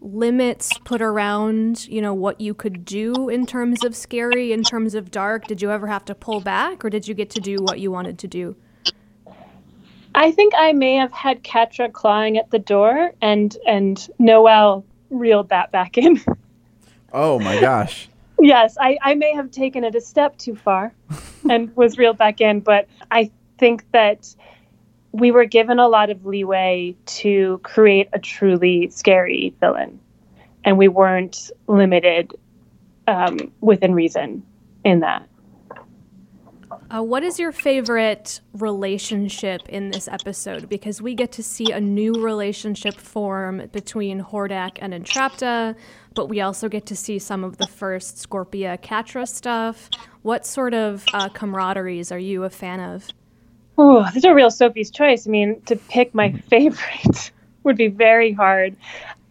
limits 0.00 0.70
put 0.84 1.02
around, 1.02 1.86
you 1.88 2.00
know, 2.00 2.14
what 2.14 2.40
you 2.40 2.54
could 2.54 2.84
do 2.84 3.28
in 3.28 3.46
terms 3.46 3.84
of 3.84 3.94
scary, 3.94 4.52
in 4.52 4.62
terms 4.62 4.94
of 4.94 5.10
dark? 5.10 5.46
Did 5.46 5.62
you 5.62 5.70
ever 5.70 5.86
have 5.86 6.04
to 6.06 6.14
pull 6.14 6.40
back, 6.40 6.84
or 6.84 6.90
did 6.90 7.06
you 7.06 7.14
get 7.14 7.30
to 7.30 7.40
do 7.40 7.56
what 7.60 7.80
you 7.80 7.90
wanted 7.90 8.18
to 8.20 8.28
do? 8.28 8.56
I 10.14 10.32
think 10.32 10.54
I 10.56 10.72
may 10.72 10.96
have 10.96 11.12
had 11.12 11.44
Catra 11.44 11.92
clawing 11.92 12.36
at 12.36 12.50
the 12.50 12.58
door, 12.58 13.12
and 13.20 13.56
and 13.66 14.08
Noelle 14.18 14.84
reeled 15.10 15.48
that 15.50 15.70
back 15.70 15.98
in. 15.98 16.20
oh 17.12 17.38
my 17.38 17.60
gosh. 17.60 18.08
yes, 18.40 18.76
I, 18.80 18.98
I 19.02 19.14
may 19.14 19.34
have 19.34 19.50
taken 19.50 19.84
it 19.84 19.94
a 19.94 20.00
step 20.00 20.36
too 20.38 20.56
far 20.56 20.92
and 21.50 21.74
was 21.76 21.98
reeled 21.98 22.18
back 22.18 22.40
in, 22.40 22.60
but 22.60 22.88
I 23.10 23.30
think 23.58 23.84
that 23.92 24.34
we 25.12 25.30
were 25.30 25.44
given 25.44 25.78
a 25.78 25.88
lot 25.88 26.10
of 26.10 26.24
leeway 26.24 26.96
to 27.04 27.58
create 27.62 28.08
a 28.12 28.18
truly 28.18 28.90
scary 28.90 29.54
villain, 29.60 29.98
and 30.64 30.78
we 30.78 30.88
weren't 30.88 31.50
limited 31.66 32.32
um, 33.08 33.52
within 33.60 33.94
reason 33.94 34.42
in 34.84 35.00
that. 35.00 35.26
Uh, 36.92 37.02
what 37.02 37.22
is 37.22 37.38
your 37.38 37.52
favorite 37.52 38.40
relationship 38.54 39.68
in 39.68 39.90
this 39.90 40.08
episode? 40.08 40.68
Because 40.68 41.00
we 41.00 41.14
get 41.14 41.30
to 41.32 41.42
see 41.42 41.70
a 41.70 41.80
new 41.80 42.12
relationship 42.14 42.94
form 42.94 43.68
between 43.72 44.20
Hordak 44.20 44.78
and 44.80 44.92
Entrapta, 44.92 45.76
but 46.14 46.28
we 46.28 46.40
also 46.40 46.68
get 46.68 46.86
to 46.86 46.96
see 46.96 47.20
some 47.20 47.44
of 47.44 47.58
the 47.58 47.66
first 47.66 48.16
Scorpia 48.16 48.80
Catra 48.80 49.28
stuff. 49.28 49.88
What 50.22 50.44
sort 50.44 50.74
of 50.74 51.04
uh, 51.12 51.28
camaraderies 51.28 52.10
are 52.10 52.18
you 52.18 52.42
a 52.42 52.50
fan 52.50 52.80
of? 52.80 53.08
Oh, 53.78 54.04
this 54.04 54.16
is 54.16 54.24
a 54.24 54.34
real 54.34 54.50
Sophie's 54.50 54.90
choice. 54.90 55.26
I 55.26 55.30
mean, 55.30 55.60
to 55.62 55.76
pick 55.76 56.14
my 56.14 56.32
favorite 56.32 57.32
would 57.64 57.76
be 57.76 57.88
very 57.88 58.32
hard. 58.32 58.76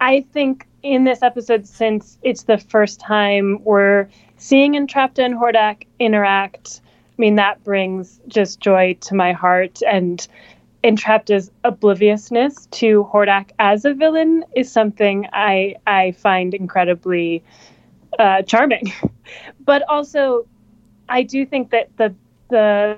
I 0.01 0.25
think 0.33 0.67
in 0.81 1.03
this 1.03 1.21
episode, 1.21 1.67
since 1.67 2.17
it's 2.23 2.43
the 2.43 2.57
first 2.57 2.99
time 2.99 3.63
we're 3.63 4.07
seeing 4.37 4.73
Entrapta 4.73 5.23
and 5.23 5.35
Hordak 5.35 5.85
interact, 5.99 6.81
I 6.83 7.15
mean, 7.17 7.35
that 7.35 7.63
brings 7.63 8.19
just 8.27 8.59
joy 8.59 8.97
to 9.01 9.15
my 9.15 9.33
heart. 9.33 9.81
And 9.85 10.25
Entrapta's 10.83 11.51
obliviousness 11.65 12.67
to 12.67 13.07
Hordak 13.11 13.51
as 13.59 13.83
a 13.83 13.93
villain 13.93 14.45
is 14.55 14.71
something 14.71 15.27
I 15.33 15.75
I 15.85 16.11
find 16.13 16.53
incredibly 16.53 17.43
uh, 18.17 18.43
charming. 18.43 18.93
but 19.65 19.83
also, 19.89 20.47
I 21.09 21.23
do 21.23 21.45
think 21.45 21.71
that 21.71 21.89
the 21.97 22.15
the 22.49 22.97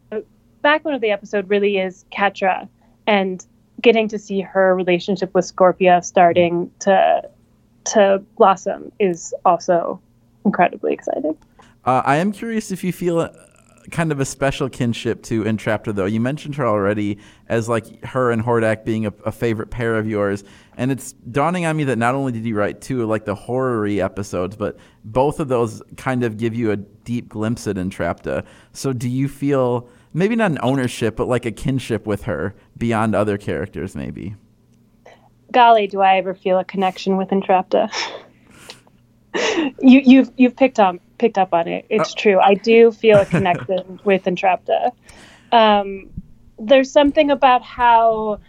backbone 0.62 0.94
of 0.94 1.01
the 1.01 1.12
episode 1.12 1.50
really 1.50 1.77
is 1.77 2.06
Catra 2.12 2.68
and 3.08 3.46
getting 3.82 4.08
to 4.10 4.20
see 4.20 4.41
her 4.41 4.75
relationship 4.75 5.34
with 5.34 5.46
Scorpia 5.46 6.03
starting 6.03 6.72
to 6.80 7.30
to 7.84 8.24
blossom 8.38 8.91
is 9.00 9.34
also 9.44 10.00
incredibly 10.46 10.94
exciting. 10.94 11.36
Uh, 11.84 12.03
I 12.06 12.18
am 12.18 12.32
curious 12.32 12.72
if 12.72 12.84
you 12.84 12.94
feel 12.94 13.34
kind 13.89 14.12
of 14.12 14.20
a 14.20 14.25
special 14.25 14.70
kinship 14.70 15.24
to 15.24 15.44
Entrapta, 15.44 15.96
though. 15.96 16.06
You 16.06 16.20
mentioned 16.20 16.56
her 16.56 16.68
already 16.68 17.18
as 17.50 17.68
like 17.68 18.03
her 18.06 18.30
and 18.30 18.44
Hordak 18.44 18.86
being 18.86 19.08
a, 19.08 19.13
a, 19.25 19.32
favorite 19.32 19.72
pair 19.72 19.98
of 19.98 20.08
yours, 20.08 20.44
and 20.77 20.91
it's 20.91 21.13
dawning 21.13 21.65
on 21.65 21.75
me 21.75 21.84
that 21.86 21.98
not 21.98 22.13
only 22.13 22.32
did 22.32 22.46
you 22.46 22.56
write 22.56 22.82
two 22.82 23.06
like 23.08 23.25
the 23.25 23.34
horror 23.34 23.88
episodes, 23.88 24.56
but 24.56 24.77
both 25.03 25.39
of 25.39 25.48
those 25.48 25.82
kind 25.98 26.24
of 26.24 26.38
give 26.38 26.53
you 26.53 26.70
a 26.70 26.77
deep 26.77 27.30
glimpse 27.30 27.65
at 27.65 27.77
Entrapta. 27.77 28.46
So, 28.74 28.94
do 28.94 29.10
you 29.10 29.27
feel 29.27 29.89
maybe 30.13 30.36
not 30.36 30.51
an 30.51 30.60
ownership, 30.62 31.15
but 31.15 31.27
like 31.27 31.46
a 31.46 31.51
kinship 31.51 32.06
with 32.06 32.24
her 32.24 32.56
beyond 32.77 33.15
other 33.15 33.38
characters, 33.38 33.96
maybe? 33.96 34.36
golly, 35.51 35.88
do 35.88 36.01
I 36.01 36.18
ever 36.18 36.34
feel 36.34 36.60
a 36.60 36.65
connection 36.65 37.18
with 37.18 37.30
Entrapta? 37.30 37.91
you, 39.82 40.01
you've 40.03 40.32
you've 40.38 40.56
picked 40.56 40.80
on 40.80 41.00
picked 41.18 41.38
up 41.38 41.53
on 41.53 41.68
it. 41.68 41.86
It's 41.89 42.13
uh, 42.13 42.18
true. 42.18 42.39
I 42.39 42.56
do 42.56 42.91
feel 42.91 43.20
a 43.20 43.25
connection 43.25 44.00
with 44.03 44.24
Entrapta. 44.24 44.91
Um, 45.51 46.10
there's 46.58 46.91
something 46.91 47.32
about 47.32 47.62
how 47.63 48.39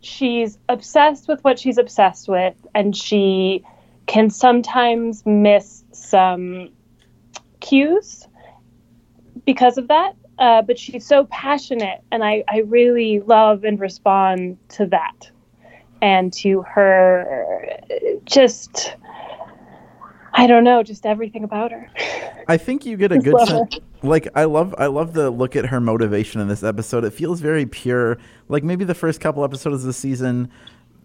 she's 0.00 0.58
obsessed 0.68 1.28
with 1.28 1.42
what 1.44 1.58
she's 1.58 1.78
obsessed 1.78 2.28
with, 2.28 2.54
and 2.74 2.96
she 2.96 3.64
can 4.06 4.30
sometimes 4.30 5.24
miss 5.26 5.84
some 5.92 6.70
cues 7.60 8.26
because 9.44 9.78
of 9.78 9.88
that. 9.88 10.14
Uh, 10.38 10.62
but 10.62 10.78
she's 10.78 11.06
so 11.06 11.24
passionate, 11.26 12.02
and 12.12 12.22
I, 12.22 12.44
I 12.48 12.58
really 12.66 13.20
love 13.20 13.64
and 13.64 13.80
respond 13.80 14.58
to 14.70 14.86
that 14.86 15.30
and 16.02 16.32
to 16.34 16.60
her 16.62 17.80
just 18.26 18.94
I 20.36 20.46
don't 20.46 20.64
know, 20.64 20.82
just 20.82 21.06
everything 21.06 21.44
about 21.44 21.72
her. 21.72 21.90
I 22.46 22.58
think 22.58 22.84
you 22.84 22.98
get 22.98 23.10
a 23.10 23.18
good 23.22 23.40
sense. 23.46 23.78
Like 24.02 24.28
I 24.34 24.44
love, 24.44 24.74
I 24.76 24.86
love 24.86 25.14
the 25.14 25.30
look 25.30 25.56
at 25.56 25.66
her 25.66 25.80
motivation 25.80 26.42
in 26.42 26.48
this 26.48 26.62
episode. 26.62 27.04
It 27.04 27.14
feels 27.14 27.40
very 27.40 27.64
pure. 27.64 28.18
Like 28.48 28.62
maybe 28.62 28.84
the 28.84 28.94
first 28.94 29.20
couple 29.20 29.42
episodes 29.42 29.76
of 29.76 29.86
the 29.86 29.94
season, 29.94 30.50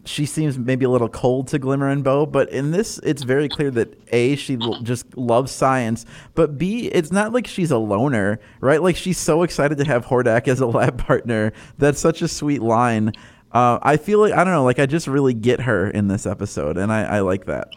she 0.05 0.25
seems 0.25 0.57
maybe 0.57 0.85
a 0.85 0.89
little 0.89 1.09
cold 1.09 1.47
to 1.49 1.59
Glimmer 1.59 1.89
and 1.89 2.03
Bow, 2.03 2.25
but 2.25 2.49
in 2.49 2.71
this, 2.71 2.99
it's 3.03 3.21
very 3.23 3.47
clear 3.47 3.69
that 3.71 3.97
a 4.11 4.35
she 4.35 4.57
l- 4.59 4.81
just 4.81 5.15
loves 5.15 5.51
science, 5.51 6.05
but 6.33 6.57
b 6.57 6.87
it's 6.87 7.11
not 7.11 7.33
like 7.33 7.47
she's 7.47 7.71
a 7.71 7.77
loner, 7.77 8.39
right? 8.61 8.81
Like 8.81 8.95
she's 8.95 9.17
so 9.17 9.43
excited 9.43 9.77
to 9.77 9.85
have 9.85 10.05
Hordak 10.05 10.47
as 10.47 10.59
a 10.59 10.65
lab 10.65 10.97
partner. 11.05 11.53
That's 11.77 11.99
such 11.99 12.21
a 12.21 12.27
sweet 12.27 12.61
line. 12.61 13.13
Uh, 13.51 13.79
I 13.81 13.97
feel 13.97 14.19
like 14.19 14.33
I 14.33 14.43
don't 14.43 14.53
know, 14.53 14.63
like 14.63 14.79
I 14.79 14.85
just 14.85 15.07
really 15.07 15.33
get 15.33 15.61
her 15.61 15.89
in 15.89 16.07
this 16.07 16.25
episode, 16.25 16.77
and 16.77 16.91
I, 16.91 17.03
I 17.03 17.19
like 17.19 17.45
that. 17.45 17.69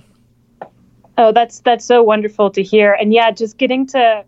Oh, 1.18 1.30
that's 1.32 1.60
that's 1.60 1.84
so 1.84 2.02
wonderful 2.02 2.50
to 2.50 2.62
hear, 2.62 2.94
and 2.94 3.12
yeah, 3.12 3.30
just 3.30 3.58
getting 3.58 3.86
to 3.88 4.24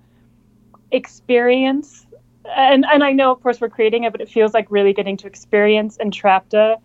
experience, 0.91 2.07
and 2.55 2.85
and 2.93 3.03
I 3.03 3.13
know, 3.13 3.33
of 3.33 3.43
course, 3.43 3.61
we're 3.61 3.71
creating 3.71 4.05
it, 4.05 4.13
but 4.13 4.21
it 4.21 4.29
feels 4.29 4.55
like 4.55 4.67
really 4.71 4.93
getting 4.93 5.17
to 5.19 5.27
experience 5.27 5.97
Entrapta, 5.99 6.79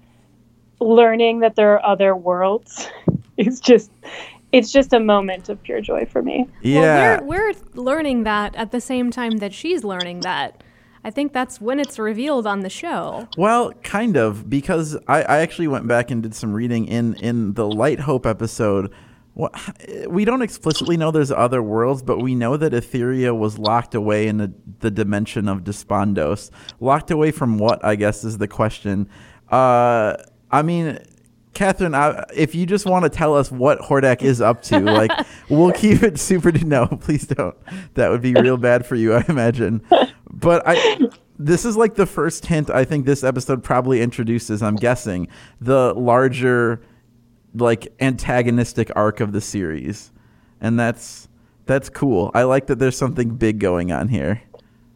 learning 0.81 1.39
that 1.39 1.55
there 1.55 1.73
are 1.73 1.85
other 1.85 2.15
worlds. 2.15 2.87
It's 3.37 3.59
just 3.59 3.89
it's 4.51 4.71
just 4.71 4.93
a 4.93 4.99
moment 4.99 5.49
of 5.49 5.63
pure 5.63 5.81
joy 5.81 6.05
for 6.05 6.21
me. 6.21 6.47
Yeah, 6.61 7.19
well, 7.19 7.27
we're, 7.27 7.53
we're 7.53 7.53
learning 7.73 8.23
that 8.23 8.55
at 8.55 8.71
the 8.71 8.81
same 8.81 9.09
time 9.09 9.37
that 9.37 9.51
she's 9.51 9.83
learning 9.83 10.19
that. 10.19 10.63
I 11.03 11.09
think 11.09 11.33
that's 11.33 11.59
when 11.59 11.79
it's 11.79 11.97
revealed 11.97 12.45
on 12.45 12.59
the 12.59 12.69
show. 12.69 13.27
Well, 13.37 13.71
kind 13.81 14.15
of, 14.17 14.49
because 14.49 14.95
I, 15.07 15.23
I 15.23 15.37
actually 15.39 15.67
went 15.67 15.87
back 15.87 16.11
and 16.11 16.21
did 16.21 16.35
some 16.35 16.53
reading 16.53 16.85
in 16.85 17.15
in 17.15 17.53
the 17.53 17.67
Light 17.67 18.01
Hope 18.01 18.25
episode. 18.25 18.93
Well, 19.33 19.49
we 20.09 20.25
don't 20.25 20.41
explicitly 20.41 20.97
know 20.97 21.09
there's 21.09 21.31
other 21.31 21.63
worlds, 21.63 22.03
but 22.03 22.19
we 22.19 22.35
know 22.35 22.57
that 22.57 22.73
Etheria 22.73 23.35
was 23.35 23.57
locked 23.57 23.95
away 23.95 24.27
in 24.27 24.37
the, 24.37 24.53
the 24.81 24.91
dimension 24.91 25.47
of 25.47 25.63
Despondos. 25.63 26.51
Locked 26.81 27.11
away 27.11 27.31
from 27.31 27.57
what? 27.57 27.83
I 27.83 27.95
guess 27.95 28.25
is 28.25 28.37
the 28.37 28.49
question. 28.49 29.09
Uh, 29.49 30.17
I 30.51 30.61
mean, 30.61 30.99
Katherine, 31.53 31.95
I, 31.95 32.25
if 32.33 32.55
you 32.55 32.65
just 32.65 32.85
want 32.85 33.03
to 33.03 33.09
tell 33.09 33.35
us 33.35 33.51
what 33.51 33.79
Hordak 33.79 34.21
is 34.21 34.41
up 34.41 34.61
to, 34.63 34.79
like 34.79 35.11
we'll 35.49 35.71
keep 35.71 36.03
it 36.03 36.19
super. 36.19 36.51
No, 36.51 36.87
please 36.87 37.27
don't. 37.27 37.55
That 37.95 38.09
would 38.09 38.21
be 38.21 38.33
real 38.33 38.57
bad 38.57 38.85
for 38.85 38.95
you, 38.95 39.13
I 39.13 39.25
imagine. 39.27 39.81
But 40.29 40.63
I, 40.65 41.09
this 41.37 41.65
is 41.65 41.75
like 41.75 41.95
the 41.95 42.05
first 42.05 42.45
hint 42.45 42.69
I 42.69 42.85
think 42.85 43.05
this 43.05 43.23
episode 43.23 43.63
probably 43.63 44.01
introduces. 44.01 44.61
I'm 44.61 44.75
guessing 44.75 45.27
the 45.59 45.93
larger, 45.93 46.81
like 47.53 47.93
antagonistic 47.99 48.91
arc 48.95 49.19
of 49.19 49.33
the 49.33 49.41
series, 49.41 50.11
and 50.61 50.79
that's 50.79 51.27
that's 51.65 51.89
cool. 51.89 52.31
I 52.33 52.43
like 52.43 52.67
that 52.67 52.79
there's 52.79 52.97
something 52.97 53.35
big 53.35 53.59
going 53.59 53.91
on 53.91 54.07
here. 54.07 54.41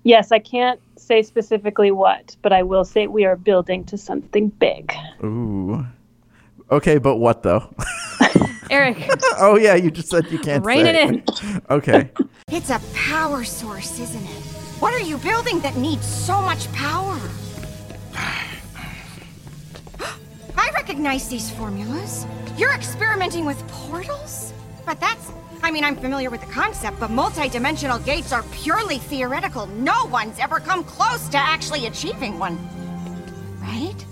Yes, 0.05 0.31
I 0.31 0.37
can't 0.37 0.79
say 0.97 1.23
specifically 1.23 1.89
what, 1.89 2.35
but 2.43 2.53
I 2.53 2.61
will 2.61 2.85
say 2.85 3.07
we 3.07 3.25
are 3.25 3.35
building 3.35 3.83
to 3.85 3.97
something 3.97 4.49
big. 4.49 4.93
Ooh. 5.23 5.83
Okay, 6.69 6.99
but 6.99 7.17
what 7.17 7.41
though? 7.41 7.73
Eric. 8.69 8.97
oh 9.39 9.57
yeah, 9.57 9.73
you 9.73 9.89
just 9.89 10.09
said 10.09 10.31
you 10.31 10.37
can't. 10.37 10.63
Rein 10.63 10.85
say. 10.85 10.91
it 10.91 10.95
in. 10.95 11.23
okay. 11.71 12.11
It's 12.49 12.69
a 12.69 12.79
power 12.93 13.43
source, 13.43 13.99
isn't 13.99 14.23
it? 14.23 14.43
What 14.79 14.93
are 14.93 14.99
you 14.99 15.17
building 15.17 15.59
that 15.61 15.75
needs 15.75 16.05
so 16.05 16.39
much 16.39 16.71
power? 16.71 17.19
I 18.13 18.45
recognize 20.75 21.27
these 21.29 21.49
formulas. 21.49 22.27
You're 22.57 22.73
experimenting 22.73 23.43
with 23.43 23.67
portals? 23.69 24.53
But 24.85 24.99
that's. 24.99 25.31
I 25.65 25.71
mean, 25.71 25.83
I'm 25.83 25.95
familiar 25.95 26.29
with 26.29 26.41
the 26.41 26.53
concept, 26.53 26.99
but 26.99 27.09
multi-dimensional 27.09 27.97
gates 27.97 28.31
are 28.31 28.43
purely 28.51 28.99
theoretical. 28.99 29.65
No 29.65 30.05
one's 30.05 30.37
ever 30.37 30.59
come 30.59 30.83
close 30.83 31.27
to 31.29 31.39
actually 31.39 31.87
achieving 31.87 32.37
one. 32.37 32.59
Right? 33.59 34.05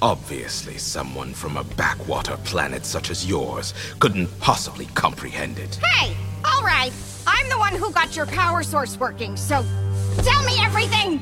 Obviously, 0.00 0.78
someone 0.78 1.34
from 1.34 1.56
a 1.56 1.64
backwater 1.64 2.36
planet 2.44 2.86
such 2.86 3.10
as 3.10 3.26
yours 3.26 3.74
couldn't 3.98 4.28
possibly 4.38 4.86
comprehend 4.94 5.58
it. 5.58 5.74
Hey! 5.82 6.16
Alright! 6.46 6.92
I'm 7.26 7.48
the 7.48 7.58
one 7.58 7.74
who 7.74 7.90
got 7.90 8.14
your 8.14 8.26
power 8.26 8.62
source 8.62 8.96
working, 8.96 9.36
so 9.36 9.66
tell 10.18 10.44
me 10.44 10.54
everything! 10.60 11.20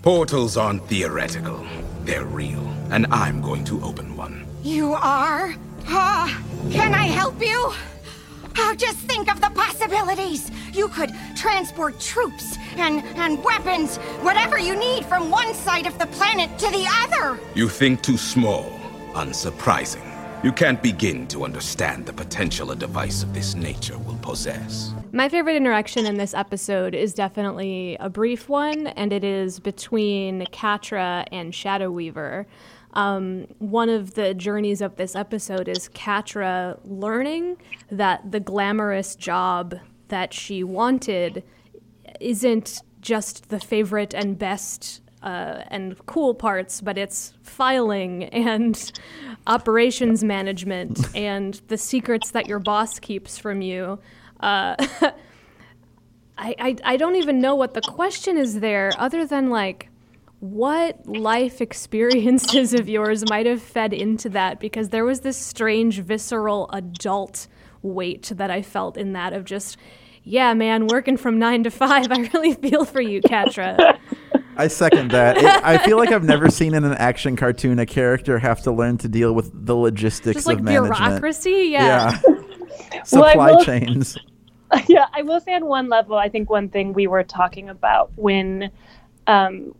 Portals 0.00 0.56
aren't 0.56 0.88
theoretical. 0.88 1.62
They're 2.04 2.24
real, 2.24 2.66
and 2.90 3.06
I'm 3.08 3.42
going 3.42 3.64
to 3.64 3.84
open 3.84 4.16
one. 4.16 4.46
You 4.62 4.94
are? 4.94 5.54
Uh, 5.86 6.40
can 6.70 6.94
I 6.94 7.04
help 7.04 7.38
you? 7.42 7.74
Oh, 8.56 8.74
just 8.76 8.98
think 8.98 9.30
of 9.32 9.40
the 9.40 9.50
possibilities! 9.50 10.50
You 10.72 10.88
could 10.88 11.10
transport 11.34 11.98
troops 12.00 12.56
and, 12.76 13.02
and 13.16 13.42
weapons, 13.42 13.96
whatever 14.22 14.58
you 14.58 14.76
need 14.76 15.04
from 15.06 15.30
one 15.30 15.54
side 15.54 15.86
of 15.86 15.98
the 15.98 16.06
planet 16.06 16.56
to 16.58 16.70
the 16.70 16.86
other! 17.02 17.38
You 17.54 17.68
think 17.68 18.02
too 18.02 18.16
small. 18.16 18.64
Unsurprising. 19.14 20.10
You 20.44 20.52
can't 20.52 20.82
begin 20.82 21.26
to 21.28 21.44
understand 21.44 22.04
the 22.04 22.12
potential 22.12 22.70
a 22.70 22.76
device 22.76 23.22
of 23.22 23.32
this 23.32 23.54
nature 23.54 23.96
will 23.96 24.18
possess. 24.18 24.92
My 25.10 25.28
favorite 25.28 25.56
interaction 25.56 26.04
in 26.04 26.16
this 26.18 26.34
episode 26.34 26.94
is 26.94 27.14
definitely 27.14 27.96
a 27.98 28.10
brief 28.10 28.48
one, 28.48 28.88
and 28.88 29.12
it 29.12 29.24
is 29.24 29.58
between 29.58 30.44
Catra 30.46 31.24
and 31.32 31.54
Shadow 31.54 31.90
Weaver. 31.90 32.46
Um, 32.94 33.48
one 33.58 33.88
of 33.88 34.14
the 34.14 34.34
journeys 34.34 34.80
of 34.80 34.96
this 34.96 35.14
episode 35.14 35.68
is 35.68 35.88
Catra 35.90 36.78
learning 36.84 37.56
that 37.90 38.30
the 38.30 38.40
glamorous 38.40 39.16
job 39.16 39.74
that 40.08 40.32
she 40.32 40.62
wanted 40.62 41.42
isn't 42.20 42.80
just 43.00 43.50
the 43.50 43.60
favorite 43.60 44.14
and 44.14 44.38
best 44.38 45.02
uh, 45.22 45.64
and 45.68 46.04
cool 46.06 46.34
parts, 46.34 46.80
but 46.80 46.96
it's 46.96 47.34
filing 47.42 48.24
and 48.24 48.92
operations 49.46 50.22
management 50.22 51.00
and 51.16 51.60
the 51.68 51.78
secrets 51.78 52.30
that 52.30 52.46
your 52.46 52.58
boss 52.58 52.98
keeps 52.98 53.38
from 53.38 53.60
you. 53.60 53.98
Uh, 54.40 54.76
I, 56.36 56.54
I, 56.58 56.76
I 56.84 56.96
don't 56.96 57.16
even 57.16 57.40
know 57.40 57.54
what 57.54 57.74
the 57.74 57.80
question 57.80 58.36
is 58.36 58.60
there, 58.60 58.92
other 58.98 59.26
than 59.26 59.50
like, 59.50 59.88
what 60.44 61.06
life 61.06 61.62
experiences 61.62 62.74
of 62.74 62.86
yours 62.86 63.24
might 63.30 63.46
have 63.46 63.62
fed 63.62 63.94
into 63.94 64.28
that 64.28 64.60
because 64.60 64.90
there 64.90 65.06
was 65.06 65.20
this 65.20 65.38
strange 65.38 66.00
visceral 66.00 66.68
adult 66.70 67.48
weight 67.80 68.30
that 68.34 68.50
I 68.50 68.60
felt 68.60 68.98
in 68.98 69.14
that 69.14 69.32
of 69.32 69.46
just 69.46 69.78
yeah 70.22 70.52
man 70.52 70.86
working 70.86 71.16
from 71.16 71.38
9 71.38 71.64
to 71.64 71.70
5 71.70 72.12
I 72.12 72.16
really 72.34 72.52
feel 72.52 72.84
for 72.84 73.00
you 73.00 73.22
Catra. 73.22 73.98
I 74.56 74.68
second 74.68 75.12
that. 75.12 75.38
It, 75.38 75.44
I 75.64 75.78
feel 75.78 75.96
like 75.96 76.12
I've 76.12 76.24
never 76.24 76.50
seen 76.50 76.74
in 76.74 76.84
an 76.84 76.92
action 76.92 77.36
cartoon 77.36 77.78
a 77.78 77.86
character 77.86 78.38
have 78.38 78.60
to 78.64 78.70
learn 78.70 78.98
to 78.98 79.08
deal 79.08 79.32
with 79.32 79.50
the 79.66 79.74
logistics 79.74 80.34
just 80.34 80.46
like 80.46 80.58
of 80.58 80.64
management. 80.64 80.98
bureaucracy 80.98 81.68
yeah, 81.70 82.20
yeah. 82.28 83.02
supply 83.04 83.34
well, 83.34 83.56
will, 83.56 83.64
chains 83.64 84.18
yeah 84.88 85.06
I 85.14 85.22
will 85.22 85.40
say 85.40 85.54
on 85.54 85.64
one 85.64 85.88
level 85.88 86.18
I 86.18 86.28
think 86.28 86.50
one 86.50 86.68
thing 86.68 86.92
we 86.92 87.06
were 87.06 87.24
talking 87.24 87.70
about 87.70 88.12
when 88.16 88.70
um, 89.26 89.74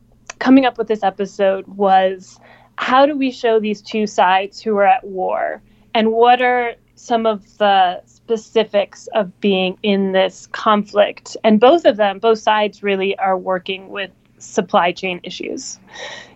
coming 0.45 0.67
up 0.67 0.77
with 0.77 0.89
this 0.89 1.03
episode 1.03 1.67
was 1.67 2.39
how 2.77 3.07
do 3.07 3.17
we 3.17 3.31
show 3.31 3.59
these 3.59 3.81
two 3.81 4.07
sides 4.07 4.61
who 4.61 4.77
are 4.77 4.85
at 4.87 5.03
war? 5.03 5.63
And 5.95 6.13
what 6.13 6.43
are 6.43 6.75
some 6.97 7.25
of 7.25 7.57
the 7.57 8.03
specifics 8.05 9.09
of 9.15 9.41
being 9.41 9.79
in 9.83 10.13
this 10.13 10.47
conflict? 10.49 11.35
And 11.45 11.59
both 11.59 11.87
of 11.87 11.97
them 11.97 12.19
both 12.19 12.41
sides 12.41 12.83
really 12.83 13.17
are 13.17 13.39
working 13.39 13.89
with 13.89 14.11
supply 14.37 14.93
chain 14.93 15.19
issues. 15.23 15.79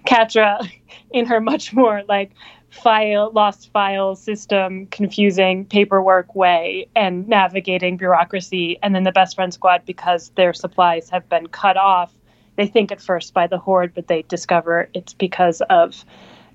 Catra 0.06 0.66
in 1.10 1.26
her 1.26 1.38
much 1.38 1.74
more 1.74 2.02
like 2.08 2.30
file 2.70 3.30
lost 3.34 3.70
file 3.72 4.16
system 4.16 4.86
confusing 4.86 5.66
paperwork 5.66 6.34
way 6.34 6.88
and 6.96 7.28
navigating 7.28 7.98
bureaucracy 7.98 8.78
and 8.82 8.94
then 8.94 9.04
the 9.04 9.12
best 9.12 9.34
friend 9.34 9.52
squad 9.52 9.82
because 9.84 10.30
their 10.30 10.54
supplies 10.54 11.10
have 11.10 11.28
been 11.28 11.46
cut 11.46 11.76
off 11.76 12.12
they 12.58 12.66
think 12.66 12.90
at 12.90 13.00
first 13.00 13.32
by 13.32 13.46
the 13.46 13.56
horde, 13.56 13.94
but 13.94 14.08
they 14.08 14.22
discover 14.22 14.88
it's 14.92 15.14
because 15.14 15.62
of 15.70 16.04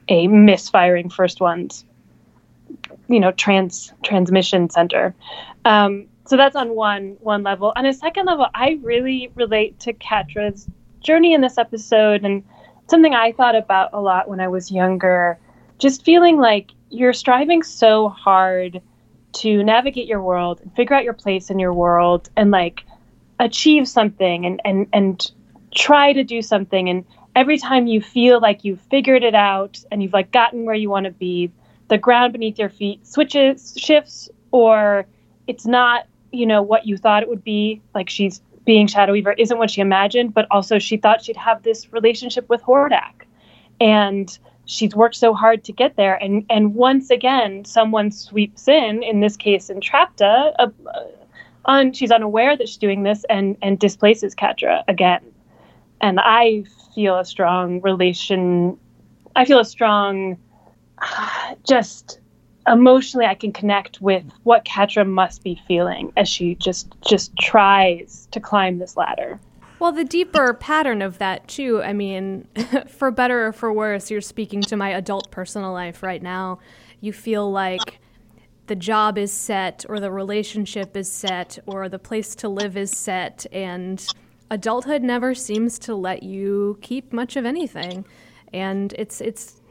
a 0.09 0.27
misfiring 0.27 1.09
first 1.09 1.39
one's 1.39 1.85
you 3.07 3.21
know 3.21 3.31
trans 3.31 3.93
transmission 4.03 4.69
center. 4.69 5.15
Um, 5.63 6.07
so 6.25 6.35
that's 6.35 6.57
on 6.57 6.75
one 6.75 7.15
one 7.21 7.41
level. 7.43 7.71
On 7.77 7.85
a 7.85 7.93
second 7.93 8.25
level, 8.25 8.47
I 8.53 8.79
really 8.83 9.31
relate 9.35 9.79
to 9.79 9.93
Catra's 9.93 10.67
journey 10.99 11.33
in 11.33 11.39
this 11.39 11.57
episode 11.57 12.25
and 12.25 12.43
something 12.87 13.13
I 13.13 13.31
thought 13.31 13.55
about 13.55 13.91
a 13.93 14.01
lot 14.01 14.27
when 14.27 14.41
I 14.41 14.49
was 14.49 14.69
younger. 14.69 15.39
Just 15.79 16.03
feeling 16.03 16.37
like 16.37 16.71
you're 16.89 17.13
striving 17.13 17.63
so 17.63 18.09
hard 18.09 18.81
to 19.33 19.63
navigate 19.63 20.07
your 20.07 20.21
world 20.21 20.59
and 20.61 20.75
figure 20.75 20.97
out 20.97 21.05
your 21.05 21.13
place 21.13 21.49
in 21.49 21.59
your 21.59 21.73
world 21.73 22.29
and 22.35 22.51
like 22.51 22.83
achieve 23.39 23.87
something 23.87 24.45
and 24.45 24.61
and 24.65 24.87
and 24.91 25.31
try 25.75 26.13
to 26.13 26.23
do 26.23 26.41
something 26.41 26.89
and 26.89 27.05
every 27.35 27.57
time 27.57 27.87
you 27.87 28.01
feel 28.01 28.39
like 28.39 28.63
you've 28.63 28.81
figured 28.81 29.23
it 29.23 29.35
out 29.35 29.83
and 29.91 30.03
you've 30.03 30.13
like 30.13 30.31
gotten 30.31 30.65
where 30.65 30.75
you 30.75 30.89
want 30.89 31.05
to 31.05 31.11
be 31.11 31.51
the 31.87 31.97
ground 31.97 32.33
beneath 32.33 32.59
your 32.59 32.69
feet 32.69 33.05
switches 33.05 33.73
shifts 33.77 34.29
or 34.51 35.05
it's 35.47 35.65
not 35.65 36.05
you 36.31 36.45
know 36.45 36.61
what 36.61 36.85
you 36.85 36.97
thought 36.97 37.23
it 37.23 37.29
would 37.29 37.43
be 37.43 37.81
like 37.93 38.09
she's 38.09 38.41
being 38.65 38.87
shadow 38.87 39.13
weaver 39.13 39.33
isn't 39.33 39.57
what 39.57 39.69
she 39.69 39.81
imagined 39.81 40.33
but 40.33 40.47
also 40.51 40.79
she 40.79 40.97
thought 40.97 41.23
she'd 41.23 41.37
have 41.37 41.63
this 41.63 41.91
relationship 41.91 42.47
with 42.49 42.61
hordak. 42.61 43.25
And 43.81 44.37
she's 44.65 44.95
worked 44.95 45.15
so 45.15 45.33
hard 45.33 45.63
to 45.65 45.73
get 45.73 45.95
there 45.97 46.15
and 46.15 46.45
and 46.49 46.73
once 46.73 47.09
again 47.09 47.65
someone 47.65 48.11
sweeps 48.11 48.67
in 48.67 49.03
in 49.03 49.19
this 49.19 49.35
case 49.35 49.69
entrapta 49.69 50.53
uh, 50.57 50.67
on 51.65 51.91
she's 51.91 52.11
unaware 52.11 52.55
that 52.55 52.67
she's 52.69 52.77
doing 52.77 53.03
this 53.03 53.25
and 53.29 53.57
and 53.61 53.77
displaces 53.77 54.33
Catra 54.33 54.83
again 54.87 55.32
and 56.03 56.19
i 56.19 56.63
feel 56.93 57.17
a 57.17 57.25
strong 57.25 57.81
relation 57.81 58.77
i 59.35 59.43
feel 59.43 59.59
a 59.59 59.65
strong 59.65 60.37
just 61.67 62.19
emotionally 62.67 63.25
I 63.25 63.35
can 63.35 63.51
connect 63.51 64.01
with 64.01 64.23
what 64.43 64.65
Catra 64.65 65.07
must 65.07 65.43
be 65.43 65.61
feeling 65.67 66.11
as 66.15 66.29
she 66.29 66.55
just 66.55 66.93
just 67.07 67.35
tries 67.37 68.27
to 68.31 68.39
climb 68.39 68.79
this 68.79 68.95
ladder. 68.95 69.39
Well, 69.79 69.91
the 69.91 70.05
deeper 70.05 70.53
pattern 70.53 71.01
of 71.01 71.17
that 71.17 71.47
too. 71.47 71.81
I 71.83 71.93
mean, 71.93 72.47
for 72.87 73.11
better 73.11 73.47
or 73.47 73.51
for 73.51 73.73
worse, 73.73 74.09
you're 74.09 74.21
speaking 74.21 74.63
to 74.65 74.77
my 74.77 74.89
adult 74.89 75.29
personal 75.29 75.73
life 75.73 76.03
right 76.03 76.21
now. 76.21 76.59
You 77.01 77.11
feel 77.11 77.51
like 77.51 77.99
the 78.67 78.75
job 78.75 79.17
is 79.17 79.33
set 79.33 79.85
or 79.89 79.99
the 79.99 80.09
relationship 80.09 80.95
is 80.95 81.11
set 81.11 81.59
or 81.65 81.89
the 81.89 81.99
place 81.99 82.33
to 82.35 82.47
live 82.47 82.77
is 82.77 82.91
set 82.91 83.45
and 83.51 84.13
adulthood 84.49 85.01
never 85.01 85.33
seems 85.33 85.79
to 85.79 85.95
let 85.95 86.23
you 86.23 86.77
keep 86.81 87.13
much 87.13 87.35
of 87.35 87.45
anything. 87.45 88.05
And 88.51 88.93
it's 88.93 89.21
it's 89.21 89.61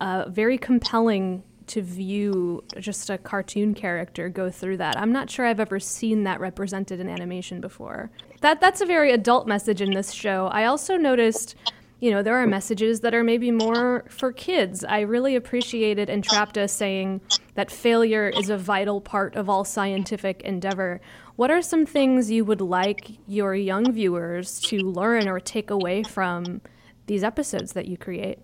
uh, 0.00 0.26
very 0.28 0.58
compelling 0.58 1.42
to 1.66 1.82
view 1.82 2.64
just 2.80 3.10
a 3.10 3.18
cartoon 3.18 3.74
character 3.74 4.28
go 4.28 4.50
through 4.50 4.76
that. 4.78 4.98
I'm 4.98 5.12
not 5.12 5.30
sure 5.30 5.46
I've 5.46 5.60
ever 5.60 5.78
seen 5.78 6.24
that 6.24 6.40
represented 6.40 6.98
in 6.98 7.08
animation 7.08 7.60
before. 7.60 8.10
That 8.40 8.60
that's 8.60 8.80
a 8.80 8.86
very 8.86 9.12
adult 9.12 9.46
message 9.46 9.80
in 9.80 9.92
this 9.92 10.12
show. 10.12 10.48
I 10.52 10.64
also 10.64 10.96
noticed 10.96 11.54
you 12.00 12.10
know, 12.10 12.22
there 12.22 12.36
are 12.36 12.46
messages 12.46 13.00
that 13.00 13.14
are 13.14 13.22
maybe 13.22 13.50
more 13.50 14.06
for 14.08 14.32
kids. 14.32 14.84
I 14.84 15.00
really 15.00 15.36
appreciated 15.36 16.08
Entrapta 16.08 16.68
saying 16.68 17.20
that 17.54 17.70
failure 17.70 18.30
is 18.30 18.48
a 18.48 18.56
vital 18.56 19.02
part 19.02 19.36
of 19.36 19.50
all 19.50 19.64
scientific 19.64 20.40
endeavor. 20.40 21.02
What 21.40 21.50
are 21.50 21.62
some 21.62 21.86
things 21.86 22.30
you 22.30 22.44
would 22.44 22.60
like 22.60 23.12
your 23.26 23.54
young 23.54 23.90
viewers 23.92 24.60
to 24.64 24.76
learn 24.76 25.26
or 25.26 25.40
take 25.40 25.70
away 25.70 26.02
from 26.02 26.60
these 27.06 27.24
episodes 27.24 27.72
that 27.72 27.88
you 27.88 27.96
create? 27.96 28.40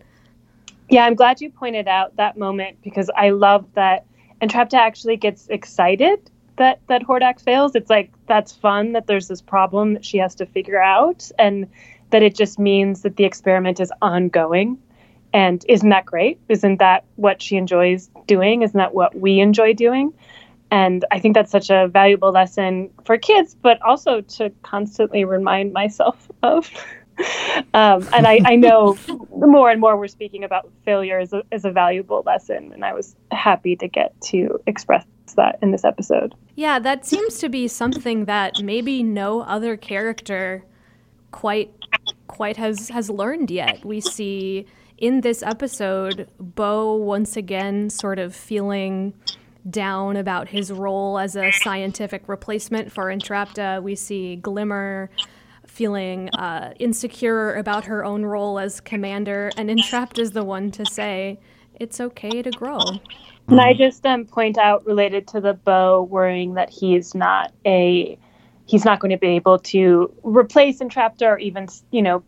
Yeah, 0.88 1.04
I'm 1.04 1.14
glad 1.14 1.42
you 1.42 1.50
pointed 1.50 1.88
out 1.88 2.16
that 2.16 2.38
moment 2.38 2.78
because 2.82 3.11
I 3.14 3.28
love 3.28 3.66
that 3.74 4.06
Entrapta 4.40 4.78
actually 4.78 5.18
gets 5.18 5.46
excited 5.48 6.30
that 6.56 6.80
that 6.87 7.02
Hordak 7.02 7.38
fails. 7.38 7.74
It's 7.74 7.90
like 7.90 8.11
that's 8.28 8.52
fun 8.52 8.92
that 8.92 9.06
there's 9.06 9.28
this 9.28 9.42
problem 9.42 9.92
that 9.92 10.02
she 10.02 10.16
has 10.16 10.35
to 10.37 10.46
figure 10.46 10.80
out 10.80 11.30
and 11.38 11.68
that 12.12 12.22
it 12.22 12.35
just 12.35 12.59
means 12.59 13.02
that 13.02 13.16
the 13.16 13.24
experiment 13.24 13.78
is 13.78 13.92
ongoing. 14.00 14.78
And 15.35 15.62
isn't 15.68 15.90
that 15.90 16.06
great? 16.06 16.40
Isn't 16.48 16.78
that 16.78 17.04
what 17.16 17.42
she 17.42 17.56
enjoys 17.56 18.09
doing? 18.26 18.62
Isn't 18.62 18.78
that 18.78 18.94
what 18.94 19.14
we 19.14 19.40
enjoy 19.40 19.74
doing? 19.74 20.14
And 20.70 21.05
I 21.11 21.20
think 21.20 21.35
that's 21.35 21.52
such 21.52 21.70
a 21.70 21.88
valuable 21.88 22.33
lesson 22.33 22.90
for 23.05 23.16
kids, 23.16 23.55
but 23.55 23.81
also 23.83 24.20
to 24.20 24.50
constantly 24.62 25.24
remind 25.24 25.72
myself 25.72 26.31
of. 26.42 26.70
um, 27.74 28.07
and 28.12 28.26
I, 28.26 28.40
I 28.44 28.57
know 28.57 28.96
more 29.31 29.70
and 29.70 29.81
more 29.81 29.96
we're 29.96 30.09
speaking 30.09 30.44
about 30.44 30.70
failure 30.85 31.18
as 31.18 31.33
a, 31.33 31.42
as 31.52 31.64
a 31.64 31.70
valuable 31.70 32.22
lesson, 32.26 32.72
and 32.72 32.85
I 32.85 32.92
was 32.92 33.14
happy 33.31 33.76
to 33.76 33.88
get 33.88 34.20
to 34.22 34.61
express 34.66 35.05
that 35.37 35.59
in 35.62 35.70
this 35.70 35.85
episode. 35.85 36.35
Yeah, 36.55 36.79
that 36.79 37.07
seems 37.07 37.38
to 37.38 37.48
be 37.48 37.68
something 37.68 38.24
that 38.26 38.62
maybe 38.62 39.02
no 39.02 39.40
other 39.42 39.76
character 39.76 40.64
quite 41.31 41.70
quite 42.26 42.57
has 42.57 42.88
has 42.90 43.11
learned 43.11 43.50
yet. 43.50 43.85
We 43.85 44.00
see 44.00 44.66
in 44.98 45.20
this 45.20 45.42
episode 45.42 46.29
Bow 46.38 46.94
once 46.96 47.37
again 47.37 47.90
sort 47.90 48.18
of 48.18 48.35
feeling 48.35 49.14
down 49.68 50.16
about 50.16 50.48
his 50.48 50.72
role 50.72 51.18
as 51.18 51.37
a 51.37 51.50
scientific 51.52 52.29
replacement 52.29 52.92
for 52.92 53.07
Entrapta. 53.07 53.83
We 53.83 53.94
see 53.94 54.37
Glimmer 54.37 55.11
feeling 55.66 56.31
uh, 56.31 56.72
insecure 56.79 57.55
about 57.55 57.85
her 57.85 58.05
own 58.05 58.24
role 58.24 58.59
as 58.59 58.81
commander, 58.81 59.50
and 59.57 59.68
Entrapta 59.68 60.20
is 60.20 60.33
the 60.33 60.44
one 60.44 60.70
to 60.72 60.87
say 60.87 61.38
it's 61.79 62.00
okay 62.00 62.42
to 62.42 62.50
grow. 62.50 62.81
And 63.48 63.61
I 63.61 63.74
just 63.74 64.05
um, 64.07 64.24
point 64.24 64.59
out 64.59 64.85
related 64.87 65.29
to 65.29 65.40
the 65.40 65.55
bow 65.55 66.02
worrying 66.02 66.55
that 66.55 66.70
he's 66.70 67.14
not 67.14 67.52
a 67.64 68.18
he's 68.66 68.85
not 68.85 68.98
going 68.98 69.12
to 69.12 69.18
be 69.18 69.29
able 69.29 69.59
to 69.61 70.12
replace 70.24 70.81
Entrapta 70.81 71.22
or 71.22 71.38
even 71.38 71.68
you 71.90 72.02
know 72.02 72.24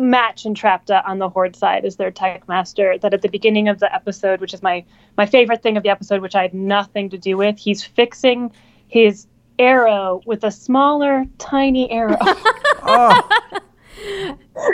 match 0.00 0.44
Entrapta 0.44 1.06
on 1.06 1.18
the 1.18 1.28
Horde 1.28 1.54
side 1.54 1.84
as 1.84 1.96
their 1.96 2.10
tech 2.10 2.48
master. 2.48 2.98
That 2.98 3.14
at 3.14 3.22
the 3.22 3.28
beginning 3.28 3.68
of 3.68 3.78
the 3.78 3.94
episode, 3.94 4.40
which 4.40 4.54
is 4.54 4.62
my 4.62 4.84
my 5.16 5.26
favorite 5.26 5.62
thing 5.62 5.76
of 5.76 5.82
the 5.82 5.90
episode, 5.90 6.22
which 6.22 6.34
I 6.34 6.42
had 6.42 6.54
nothing 6.54 7.10
to 7.10 7.18
do 7.18 7.36
with, 7.36 7.58
he's 7.58 7.84
fixing 7.84 8.50
his 8.88 9.26
arrow 9.58 10.22
with 10.24 10.42
a 10.42 10.50
smaller, 10.50 11.26
tiny 11.38 11.90
arrow. 11.90 12.16
oh. 12.20 13.28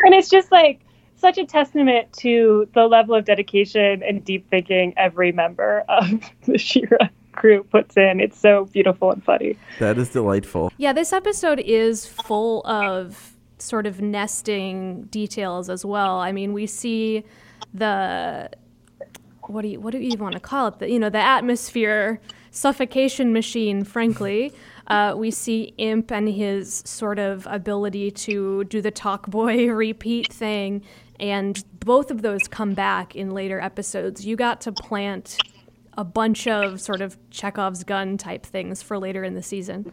and 0.04 0.14
it's 0.14 0.30
just 0.30 0.52
like 0.52 0.80
such 1.16 1.38
a 1.38 1.44
testament 1.44 2.12
to 2.12 2.68
the 2.74 2.86
level 2.86 3.14
of 3.14 3.24
dedication 3.24 4.02
and 4.02 4.24
deep 4.24 4.48
thinking 4.48 4.94
every 4.96 5.32
member 5.32 5.84
of 5.88 6.20
the 6.46 6.56
She-Ra 6.56 7.08
crew 7.32 7.64
puts 7.64 7.96
in. 7.96 8.20
It's 8.20 8.38
so 8.38 8.66
beautiful 8.66 9.10
and 9.10 9.22
funny. 9.22 9.56
That 9.78 9.98
is 9.98 10.10
delightful. 10.10 10.72
Yeah, 10.78 10.92
this 10.92 11.12
episode 11.12 11.60
is 11.60 12.06
full 12.06 12.66
of 12.66 13.35
sort 13.58 13.86
of 13.86 14.00
nesting 14.00 15.04
details 15.04 15.68
as 15.70 15.84
well. 15.84 16.18
I 16.18 16.32
mean, 16.32 16.52
we 16.52 16.66
see 16.66 17.24
the 17.72 18.50
what 19.48 19.62
do 19.62 19.68
you 19.68 19.80
what 19.80 19.92
do 19.92 19.98
you 19.98 20.08
even 20.08 20.20
want 20.20 20.34
to 20.34 20.40
call 20.40 20.68
it? 20.68 20.78
The 20.78 20.90
you 20.90 20.98
know 20.98 21.10
the 21.10 21.18
atmosphere 21.18 22.20
suffocation 22.50 23.32
machine. 23.32 23.84
Frankly, 23.84 24.52
uh, 24.88 25.14
we 25.16 25.30
see 25.30 25.74
Imp 25.78 26.10
and 26.10 26.28
his 26.28 26.82
sort 26.84 27.18
of 27.18 27.46
ability 27.50 28.10
to 28.10 28.64
do 28.64 28.80
the 28.80 28.90
talk 28.90 29.26
boy 29.28 29.66
repeat 29.70 30.32
thing, 30.32 30.82
and 31.20 31.64
both 31.80 32.10
of 32.10 32.22
those 32.22 32.48
come 32.48 32.74
back 32.74 33.14
in 33.14 33.30
later 33.30 33.60
episodes. 33.60 34.26
You 34.26 34.36
got 34.36 34.60
to 34.62 34.72
plant 34.72 35.38
a 35.98 36.04
bunch 36.04 36.46
of 36.46 36.80
sort 36.80 37.00
of 37.00 37.16
Chekhov's 37.30 37.82
gun 37.82 38.18
type 38.18 38.44
things 38.44 38.82
for 38.82 38.98
later 38.98 39.24
in 39.24 39.34
the 39.34 39.42
season. 39.42 39.92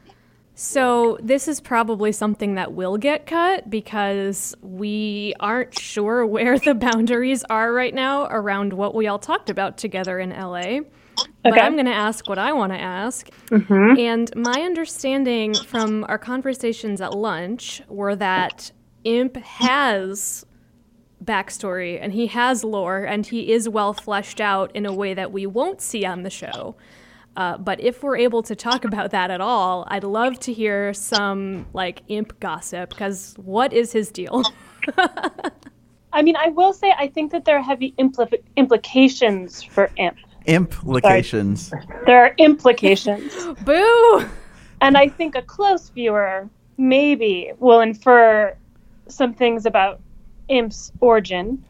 So, 0.55 1.17
this 1.21 1.47
is 1.47 1.59
probably 1.59 2.11
something 2.11 2.55
that 2.55 2.73
will 2.73 2.97
get 2.97 3.25
cut 3.25 3.69
because 3.69 4.53
we 4.61 5.33
aren't 5.39 5.77
sure 5.79 6.25
where 6.27 6.59
the 6.59 6.75
boundaries 6.75 7.43
are 7.49 7.73
right 7.73 7.93
now 7.93 8.27
around 8.27 8.73
what 8.73 8.93
we 8.93 9.07
all 9.07 9.19
talked 9.19 9.49
about 9.49 9.77
together 9.77 10.19
in 10.19 10.29
LA. 10.29 10.81
But 11.43 11.61
I'm 11.61 11.73
going 11.73 11.85
to 11.85 11.93
ask 11.93 12.27
what 12.29 12.39
I 12.39 12.53
want 12.53 12.71
to 12.71 12.79
ask. 12.79 13.29
Mm-hmm. 13.47 13.99
And 13.99 14.35
my 14.35 14.61
understanding 14.61 15.53
from 15.53 16.05
our 16.07 16.17
conversations 16.17 17.01
at 17.01 17.13
lunch 17.13 17.81
were 17.87 18.15
that 18.15 18.71
Imp 19.03 19.37
has 19.37 20.45
backstory 21.23 21.99
and 22.01 22.13
he 22.13 22.27
has 22.27 22.63
lore 22.63 23.03
and 23.03 23.25
he 23.25 23.51
is 23.51 23.69
well 23.69 23.93
fleshed 23.93 24.41
out 24.41 24.71
in 24.75 24.85
a 24.85 24.93
way 24.93 25.13
that 25.13 25.31
we 25.31 25.45
won't 25.45 25.81
see 25.81 26.05
on 26.05 26.23
the 26.23 26.29
show. 26.29 26.75
Uh, 27.35 27.57
but 27.57 27.79
if 27.79 28.03
we're 28.03 28.17
able 28.17 28.43
to 28.43 28.55
talk 28.55 28.85
about 28.89 29.11
that 29.11 29.31
at 29.31 29.41
all, 29.41 29.85
I'd 29.89 30.03
love 30.03 30.39
to 30.41 30.53
hear 30.53 30.93
some 30.93 31.65
like 31.73 32.01
imp 32.07 32.39
gossip 32.39 32.89
because 32.89 33.35
what 33.37 33.73
is 33.73 33.91
his 33.91 34.11
deal? 34.11 34.43
I 36.13 36.21
mean, 36.21 36.35
I 36.35 36.49
will 36.49 36.73
say 36.73 36.93
I 36.97 37.07
think 37.07 37.31
that 37.31 37.45
there 37.45 37.57
are 37.57 37.63
heavy 37.63 37.93
impl- 37.97 38.39
implications 38.55 39.63
for 39.63 39.89
imp. 39.97 40.17
Implications. 40.45 41.73
There 42.05 42.19
are 42.19 42.35
implications. 42.37 43.33
Boo! 43.65 44.25
And 44.81 44.97
I 44.97 45.07
think 45.07 45.35
a 45.35 45.41
close 45.41 45.89
viewer 45.89 46.49
maybe 46.77 47.51
will 47.59 47.79
infer 47.79 48.55
some 49.07 49.33
things 49.33 49.65
about 49.65 50.01
imp's 50.49 50.91
origin, 50.99 51.63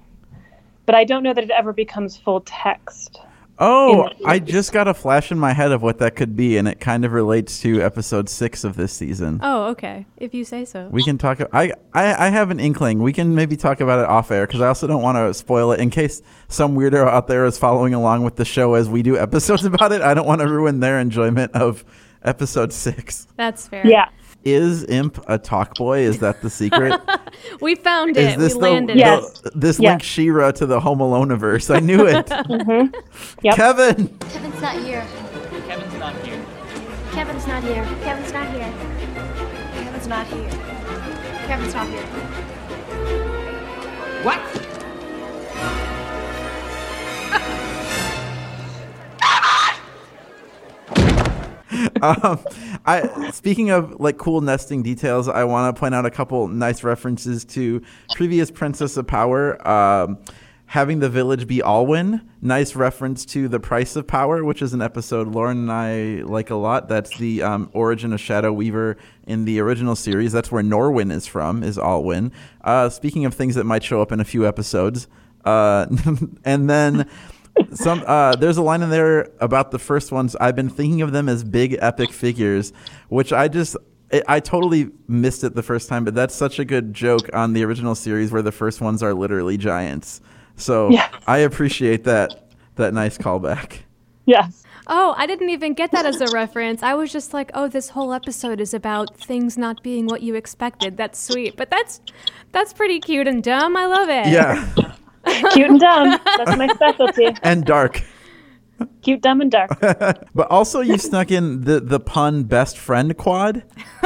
but 0.85 0.95
I 0.95 1.03
don't 1.03 1.23
know 1.23 1.33
that 1.33 1.43
it 1.43 1.51
ever 1.51 1.71
becomes 1.71 2.17
full 2.17 2.41
text. 2.41 3.21
Oh, 3.59 4.09
I 4.25 4.39
just 4.39 4.71
got 4.71 4.87
a 4.87 4.93
flash 4.93 5.31
in 5.31 5.37
my 5.37 5.53
head 5.53 5.71
of 5.71 5.81
what 5.81 5.99
that 5.99 6.15
could 6.15 6.35
be, 6.35 6.57
and 6.57 6.67
it 6.67 6.79
kind 6.79 7.05
of 7.05 7.11
relates 7.11 7.61
to 7.61 7.81
episode 7.81 8.27
six 8.27 8.63
of 8.63 8.75
this 8.75 8.91
season. 8.91 9.39
Oh, 9.43 9.65
okay. 9.71 10.05
If 10.17 10.33
you 10.33 10.43
say 10.43 10.65
so. 10.65 10.89
We 10.91 11.03
can 11.03 11.17
talk. 11.17 11.39
I, 11.53 11.71
I 11.93 12.27
I 12.27 12.29
have 12.29 12.49
an 12.49 12.59
inkling. 12.59 13.01
We 13.03 13.13
can 13.13 13.35
maybe 13.35 13.55
talk 13.55 13.79
about 13.79 13.99
it 13.99 14.05
off 14.07 14.31
air 14.31 14.47
because 14.47 14.61
I 14.61 14.67
also 14.67 14.87
don't 14.87 15.03
want 15.03 15.17
to 15.17 15.33
spoil 15.33 15.71
it 15.71 15.79
in 15.79 15.91
case 15.91 16.21
some 16.47 16.75
weirdo 16.75 17.07
out 17.07 17.27
there 17.27 17.45
is 17.45 17.57
following 17.57 17.93
along 17.93 18.23
with 18.23 18.37
the 18.37 18.45
show 18.45 18.73
as 18.73 18.89
we 18.89 19.03
do 19.03 19.17
episodes 19.17 19.63
about 19.65 19.91
it. 19.91 20.01
I 20.01 20.13
don't 20.13 20.27
want 20.27 20.41
to 20.41 20.47
ruin 20.47 20.79
their 20.79 20.99
enjoyment 20.99 21.51
of 21.53 21.85
episode 22.23 22.73
six. 22.73 23.27
That's 23.35 23.67
fair. 23.67 23.85
Yeah. 23.85 24.09
Is 24.45 24.83
Imp 24.85 25.23
a 25.29 25.37
talk 25.37 25.75
boy? 25.75 25.99
Is 25.99 26.19
that 26.19 26.41
the 26.41 26.49
secret? 26.49 26.99
We 27.61 27.75
found 27.75 28.15
is 28.15 28.33
it. 28.35 28.39
this 28.39 28.53
we 28.53 28.59
the, 28.59 28.65
landed 28.69 28.95
Yes. 28.97 29.39
the- 29.41 29.51
this 29.55 29.79
Yes. 29.79 29.89
links 29.91 30.05
She-Ra 30.05 30.51
to 30.51 30.65
the 30.65 30.79
Home 30.79 30.99
Aloneverse? 30.99 31.73
I 31.75 31.79
knew 31.79 32.05
it. 32.05 32.25
Mm-hmm. 32.27 32.93
Yep. 33.41 33.55
Kevin. 33.55 34.07
Kevin's 34.19 34.61
not 34.61 34.75
here. 34.83 35.05
Kevin's 35.67 35.93
not 35.99 36.15
here. 36.25 36.45
Kevin's 37.11 37.47
not 37.47 37.63
here. 37.63 37.85
Kevin's 38.03 38.31
not 38.33 38.47
here. 38.47 38.73
Kevin's 39.73 40.07
not 40.07 40.27
here. 40.27 40.49
Kevin's 41.47 41.73
not 41.73 41.87
here. 41.87 42.05
What? 44.23 44.39
um, 52.01 52.39
I 52.85 53.31
speaking 53.31 53.69
of 53.69 53.99
like 53.99 54.17
cool 54.17 54.41
nesting 54.41 54.83
details, 54.83 55.27
I 55.27 55.43
want 55.43 55.75
to 55.75 55.79
point 55.79 55.95
out 55.95 56.05
a 56.05 56.11
couple 56.11 56.47
nice 56.47 56.83
references 56.83 57.45
to 57.45 57.81
previous 58.15 58.51
Princess 58.51 58.97
of 58.97 59.07
Power. 59.07 59.65
Um, 59.67 60.19
having 60.73 60.99
the 60.99 61.09
village 61.09 61.45
be 61.45 61.61
Alwyn, 61.61 62.27
nice 62.41 62.75
reference 62.75 63.25
to 63.25 63.47
the 63.47 63.59
Price 63.59 63.95
of 63.95 64.07
Power, 64.07 64.43
which 64.43 64.61
is 64.61 64.73
an 64.73 64.81
episode 64.81 65.27
Lauren 65.27 65.69
and 65.69 65.71
I 65.71 66.23
like 66.23 66.49
a 66.49 66.55
lot. 66.55 66.89
That's 66.89 67.15
the 67.17 67.43
um, 67.43 67.69
origin 67.73 68.11
of 68.11 68.19
Shadow 68.19 68.51
Weaver 68.51 68.97
in 69.27 69.45
the 69.45 69.59
original 69.59 69.95
series. 69.95 70.31
That's 70.31 70.51
where 70.51 70.63
Norwyn 70.63 71.11
is 71.11 71.27
from, 71.27 71.63
is 71.63 71.77
Alwyn. 71.77 72.31
Uh, 72.61 72.89
speaking 72.89 73.25
of 73.25 73.35
things 73.35 73.55
that 73.55 73.65
might 73.65 73.83
show 73.83 74.01
up 74.01 74.11
in 74.11 74.19
a 74.19 74.25
few 74.25 74.47
episodes, 74.47 75.07
uh, 75.45 75.85
and 76.43 76.69
then 76.69 77.07
some 77.73 78.03
uh, 78.05 78.35
there's 78.35 78.57
a 78.57 78.61
line 78.61 78.81
in 78.81 78.89
there 78.89 79.29
about 79.39 79.71
the 79.71 79.79
first 79.79 80.11
ones. 80.11 80.35
I've 80.37 80.55
been 80.55 80.69
thinking 80.69 81.01
of 81.01 81.11
them 81.11 81.29
as 81.29 81.43
big 81.43 81.77
epic 81.81 82.11
figures, 82.11 82.73
which 83.09 83.31
I 83.33 83.47
just 83.47 83.75
I, 84.11 84.21
I 84.27 84.39
totally 84.39 84.89
missed 85.07 85.43
it 85.43 85.55
the 85.55 85.63
first 85.63 85.89
time, 85.89 86.03
but 86.05 86.15
that's 86.15 86.35
such 86.35 86.59
a 86.59 86.65
good 86.65 86.93
joke 86.93 87.29
on 87.33 87.53
the 87.53 87.63
original 87.63 87.95
series 87.95 88.31
where 88.31 88.41
the 88.41 88.51
first 88.51 88.81
ones 88.81 89.01
are 89.03 89.13
literally 89.13 89.57
giants. 89.57 90.21
So 90.55 90.89
Yes. 90.91 91.13
I 91.27 91.39
appreciate 91.39 92.03
that 92.05 92.49
that 92.75 92.93
nice 92.93 93.17
callback. 93.17 93.79
Yes. 94.25 94.63
Oh, 94.87 95.13
I 95.17 95.27
didn't 95.27 95.49
even 95.49 95.73
get 95.73 95.91
that 95.91 96.05
as 96.05 96.19
a 96.19 96.27
reference. 96.33 96.83
I 96.83 96.93
was 96.93 97.11
just 97.11 97.33
like, 97.33 97.51
oh, 97.53 97.69
this 97.69 97.89
whole 97.89 98.11
episode 98.13 98.59
is 98.59 98.73
about 98.73 99.17
things 99.17 99.57
not 99.57 99.81
being 99.81 100.07
what 100.07 100.21
you 100.21 100.35
expected. 100.35 100.97
That's 100.97 101.17
sweet. 101.17 101.55
But 101.55 101.69
that's 101.69 102.01
that's 102.51 102.73
pretty 102.73 102.99
cute 102.99 103.27
and 103.27 103.41
dumb. 103.41 103.77
I 103.77 103.85
love 103.85 104.09
it. 104.09 104.27
Yeah, 104.27 104.67
Cute 105.51 105.69
and 105.69 105.79
dumb. 105.79 106.19
That's 106.25 106.57
my 106.57 106.67
specialty. 106.67 107.27
and 107.43 107.65
dark. 107.65 108.01
Cute, 109.01 109.21
dumb, 109.21 109.39
and 109.41 109.51
dark. 109.51 109.69
But 110.35 110.49
also, 110.49 110.81
you 110.81 110.97
snuck 110.97 111.31
in 111.31 111.61
the 111.61 111.79
the 111.79 111.99
pun 111.99 112.43
best 112.43 112.77
friend 112.77 113.15
quad. 113.17 113.63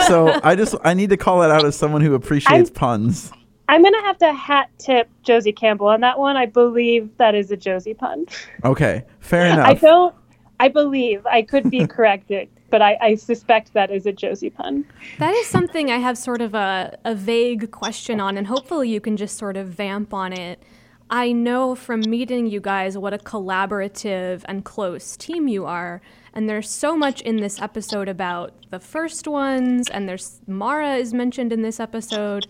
So 0.07 0.39
I 0.43 0.55
just 0.55 0.75
I 0.83 0.93
need 0.93 1.09
to 1.09 1.17
call 1.17 1.41
it 1.43 1.49
out 1.51 1.65
as 1.65 1.75
someone 1.75 2.01
who 2.01 2.13
appreciates 2.13 2.69
puns. 2.69 3.31
I'm 3.69 3.83
gonna 3.83 4.01
have 4.03 4.17
to 4.19 4.33
hat 4.33 4.69
tip 4.77 5.09
Josie 5.23 5.51
Campbell 5.51 5.87
on 5.87 6.01
that 6.01 6.19
one. 6.19 6.37
I 6.37 6.45
believe 6.45 7.09
that 7.17 7.33
is 7.35 7.49
a 7.51 7.57
Josie 7.57 7.93
pun. 7.93 8.25
Okay, 8.63 9.03
fair 9.19 9.45
enough. 9.47 9.67
I 9.67 9.73
don't. 9.73 10.15
I 10.59 10.67
believe 10.69 11.25
I 11.25 11.41
could 11.43 11.69
be 11.69 11.85
corrected, 11.95 12.49
but 12.69 12.81
I, 12.81 12.97
I 13.01 13.15
suspect 13.15 13.73
that 13.73 13.91
is 13.91 14.05
a 14.05 14.11
Josie 14.11 14.49
pun. 14.49 14.85
That 15.19 15.33
is 15.35 15.47
something 15.47 15.91
I 15.91 15.97
have 15.97 16.17
sort 16.17 16.41
of 16.41 16.53
a, 16.55 16.97
a 17.05 17.13
vague 17.15 17.71
question 17.71 18.19
on, 18.19 18.37
and 18.37 18.47
hopefully 18.47 18.89
you 18.89 18.99
can 18.99 19.17
just 19.17 19.37
sort 19.37 19.55
of 19.57 19.67
vamp 19.67 20.13
on 20.13 20.33
it. 20.33 20.61
I 21.09 21.31
know 21.31 21.73
from 21.73 22.01
meeting 22.01 22.47
you 22.47 22.59
guys 22.59 22.97
what 22.97 23.13
a 23.13 23.17
collaborative 23.17 24.41
and 24.45 24.65
close 24.65 25.15
team 25.15 25.47
you 25.47 25.65
are, 25.65 26.01
and 26.33 26.49
there's 26.49 26.69
so 26.69 26.97
much 26.97 27.21
in 27.21 27.37
this 27.37 27.61
episode 27.61 28.09
about 28.09 28.53
the 28.71 28.79
first 28.79 29.25
ones, 29.25 29.89
and 29.89 30.09
there's 30.09 30.41
Mara 30.47 30.95
is 30.95 31.13
mentioned 31.13 31.53
in 31.53 31.61
this 31.61 31.79
episode, 31.79 32.45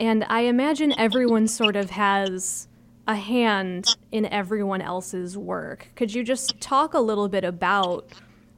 and 0.00 0.24
I 0.28 0.40
imagine 0.40 0.92
everyone 0.98 1.46
sort 1.46 1.76
of 1.76 1.90
has 1.90 2.66
a 3.06 3.14
hand 3.14 3.96
in 4.10 4.26
everyone 4.26 4.80
else's 4.80 5.38
work. 5.38 5.88
Could 5.94 6.12
you 6.12 6.24
just 6.24 6.60
talk 6.60 6.94
a 6.94 7.00
little 7.00 7.28
bit 7.28 7.44
about 7.44 8.10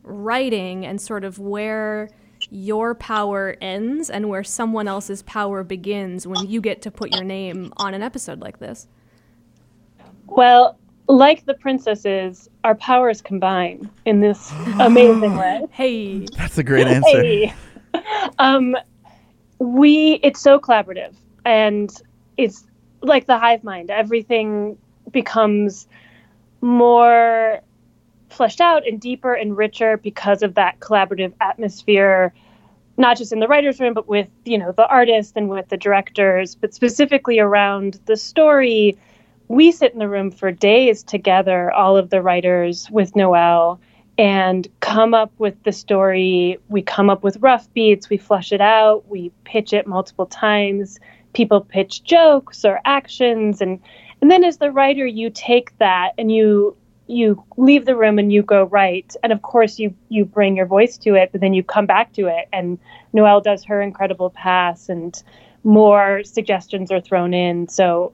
writing 0.02 0.86
and 0.86 0.98
sort 0.98 1.22
of 1.22 1.38
where 1.38 2.08
your 2.50 2.94
power 2.94 3.56
ends 3.60 4.08
and 4.08 4.30
where 4.30 4.44
someone 4.44 4.88
else's 4.88 5.22
power 5.22 5.62
begins 5.62 6.26
when 6.26 6.48
you 6.48 6.62
get 6.62 6.80
to 6.82 6.90
put 6.90 7.14
your 7.14 7.24
name 7.24 7.74
on 7.76 7.92
an 7.92 8.02
episode 8.02 8.40
like 8.40 8.58
this? 8.58 8.88
Well, 10.26 10.78
like 11.08 11.44
the 11.44 11.54
princesses, 11.54 12.48
our 12.64 12.74
powers 12.74 13.20
combine 13.20 13.90
in 14.04 14.20
this 14.20 14.52
amazing 14.80 15.36
way. 15.36 15.66
Hey, 15.70 16.26
That's 16.36 16.58
a 16.58 16.62
great 16.62 16.86
answer. 16.86 17.22
Hey. 17.22 17.54
Um, 18.40 18.76
we 19.60 20.14
it's 20.24 20.40
so 20.40 20.58
collaborative, 20.58 21.14
and 21.44 21.88
it's 22.36 22.66
like 23.02 23.26
the 23.26 23.38
hive 23.38 23.62
mind. 23.62 23.88
Everything 23.88 24.76
becomes 25.12 25.86
more 26.60 27.60
fleshed 28.30 28.60
out 28.60 28.86
and 28.86 29.00
deeper 29.00 29.32
and 29.32 29.56
richer 29.56 29.96
because 29.96 30.42
of 30.42 30.54
that 30.54 30.80
collaborative 30.80 31.32
atmosphere 31.40 32.34
not 32.96 33.16
just 33.16 33.32
in 33.32 33.40
the 33.40 33.48
writers 33.48 33.80
room 33.80 33.94
but 33.94 34.08
with 34.08 34.28
you 34.44 34.58
know 34.58 34.72
the 34.72 34.86
artists 34.86 35.32
and 35.36 35.48
with 35.48 35.68
the 35.68 35.76
directors 35.76 36.54
but 36.54 36.74
specifically 36.74 37.38
around 37.38 38.00
the 38.06 38.16
story 38.16 38.96
we 39.48 39.72
sit 39.72 39.92
in 39.92 39.98
the 39.98 40.08
room 40.08 40.30
for 40.30 40.50
days 40.50 41.02
together 41.02 41.70
all 41.72 41.96
of 41.96 42.10
the 42.10 42.22
writers 42.22 42.90
with 42.90 43.14
noelle 43.14 43.80
and 44.16 44.68
come 44.80 45.12
up 45.12 45.32
with 45.38 45.60
the 45.64 45.72
story. 45.72 46.58
We 46.68 46.82
come 46.82 47.10
up 47.10 47.22
with 47.22 47.36
rough 47.38 47.72
beats. 47.74 48.08
We 48.08 48.16
flush 48.16 48.52
it 48.52 48.60
out. 48.60 49.08
We 49.08 49.32
pitch 49.44 49.72
it 49.72 49.86
multiple 49.86 50.26
times. 50.26 50.98
People 51.32 51.60
pitch 51.60 52.04
jokes 52.04 52.64
or 52.64 52.80
actions. 52.84 53.60
And 53.60 53.80
and 54.20 54.30
then 54.30 54.44
as 54.44 54.58
the 54.58 54.70
writer 54.70 55.04
you 55.04 55.30
take 55.30 55.76
that 55.78 56.12
and 56.16 56.30
you 56.30 56.76
you 57.06 57.44
leave 57.58 57.84
the 57.84 57.96
room 57.96 58.18
and 58.18 58.32
you 58.32 58.42
go 58.42 58.64
write. 58.64 59.16
And 59.22 59.32
of 59.32 59.42
course 59.42 59.78
you 59.78 59.94
you 60.08 60.24
bring 60.24 60.56
your 60.56 60.66
voice 60.66 60.96
to 60.98 61.14
it 61.16 61.32
but 61.32 61.40
then 61.40 61.52
you 61.52 61.62
come 61.62 61.86
back 61.86 62.12
to 62.14 62.28
it. 62.28 62.48
And 62.52 62.78
noelle 63.12 63.40
does 63.40 63.64
her 63.64 63.82
incredible 63.82 64.30
pass 64.30 64.88
and 64.88 65.20
more 65.64 66.22
suggestions 66.22 66.92
are 66.92 67.00
thrown 67.00 67.34
in. 67.34 67.68
So 67.68 68.12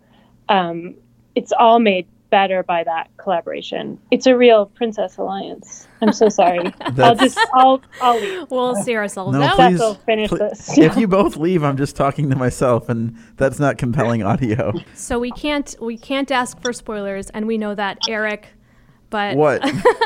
um, 0.49 0.95
it's 1.35 1.53
all 1.59 1.79
made 1.79 2.07
better 2.31 2.63
by 2.63 2.85
that 2.85 3.11
collaboration 3.17 3.99
it's 4.13 4.25
a 4.27 4.37
real 4.37 4.67
princess 4.67 5.17
alliance 5.17 5.89
i'm 6.01 6.13
so 6.13 6.29
sorry 6.29 6.73
i'll 6.99 7.17
just 7.17 7.37
i'll 7.55 7.83
i'll 8.01 8.21
leave 8.21 8.49
we'll 8.53 8.77
see 8.77 8.95
ourselves 8.95 9.33
No, 9.37 9.43
out. 9.43 9.57
Seth 9.57 9.71
please. 9.73 9.81
will 9.81 9.95
finish 9.95 10.29
pl- 10.29 10.39
this 10.39 10.79
if 10.79 10.97
you 10.97 11.09
both 11.09 11.37
leave, 11.37 11.65
I'm 11.65 11.77
just 11.77 11.97
talking 11.97 12.31
to 12.31 12.37
myself, 12.37 12.89
and 12.89 13.17
that's 13.37 13.59
not 13.59 13.79
compelling 13.79 14.23
audio. 14.23 14.73
So 14.95 15.19
we 15.19 15.33
can't 15.33 15.75
we 15.81 15.99
can't 15.99 16.31
ask 16.31 16.61
for 16.63 16.73
spoilers, 16.73 17.31
and 17.31 17.47
we 17.49 17.59
know 17.59 17.75
that 17.75 17.99
Eric. 18.09 18.47
But 19.11 19.37
What? 19.37 19.63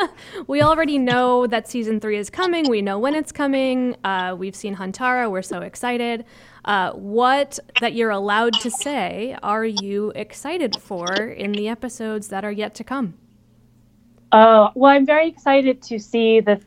we 0.47 0.63
already 0.63 0.99
know 0.99 1.47
that 1.47 1.69
season 1.69 2.01
three 2.01 2.17
is 2.17 2.31
coming. 2.31 2.69
We 2.69 2.83
know 2.83 2.99
when 2.99 3.15
it's 3.15 3.33
coming. 3.33 3.97
Uh, 4.03 4.35
we've 4.37 4.57
seen 4.57 4.77
Huntara. 4.77 5.31
We're 5.31 5.43
so 5.43 5.61
excited. 5.61 6.25
Uh, 6.65 6.93
what 6.93 7.59
that 7.81 7.93
you're 7.93 8.11
allowed 8.11 8.55
to 8.55 8.71
say 8.71 9.37
are 9.43 9.67
you 9.67 10.13
excited 10.17 10.81
for 10.81 11.13
in 11.15 11.53
the 11.53 11.69
episodes 11.69 12.29
that 12.29 12.45
are 12.45 12.53
yet 12.53 12.75
to 12.77 12.85
come? 12.85 13.15
Oh, 14.33 14.71
well, 14.75 14.91
I'm 14.91 15.07
very 15.07 15.29
excited 15.29 15.83
to 15.83 15.99
see 15.99 16.41
the 16.41 16.61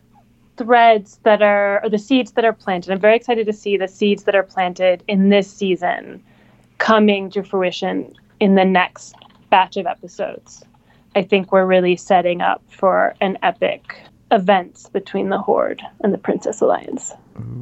threads 0.58 1.20
that 1.24 1.42
are, 1.42 1.84
or 1.84 1.90
the 1.90 1.98
seeds 1.98 2.32
that 2.34 2.46
are 2.46 2.54
planted. 2.54 2.92
I'm 2.92 3.00
very 3.00 3.16
excited 3.16 3.46
to 3.48 3.54
see 3.54 3.78
the 3.78 3.88
seeds 3.88 4.24
that 4.24 4.36
are 4.36 4.44
planted 4.44 5.04
in 5.08 5.30
this 5.30 5.52
season 5.52 6.24
coming 6.78 7.30
to 7.32 7.44
fruition 7.44 8.14
in 8.40 8.56
the 8.56 8.66
next 8.66 9.16
batch 9.50 9.78
of 9.78 9.88
episodes. 9.88 10.64
I 11.18 11.24
think 11.24 11.52
we're 11.52 11.66
really 11.66 11.96
setting 11.96 12.42
up 12.42 12.62
for 12.68 13.16
an 13.22 13.40
epic 13.42 13.98
events 14.30 14.88
between 14.90 15.30
the 15.30 15.40
Horde 15.40 15.82
and 16.02 16.14
the 16.14 16.20
Princess 16.20 16.62
Alliance 16.62 17.12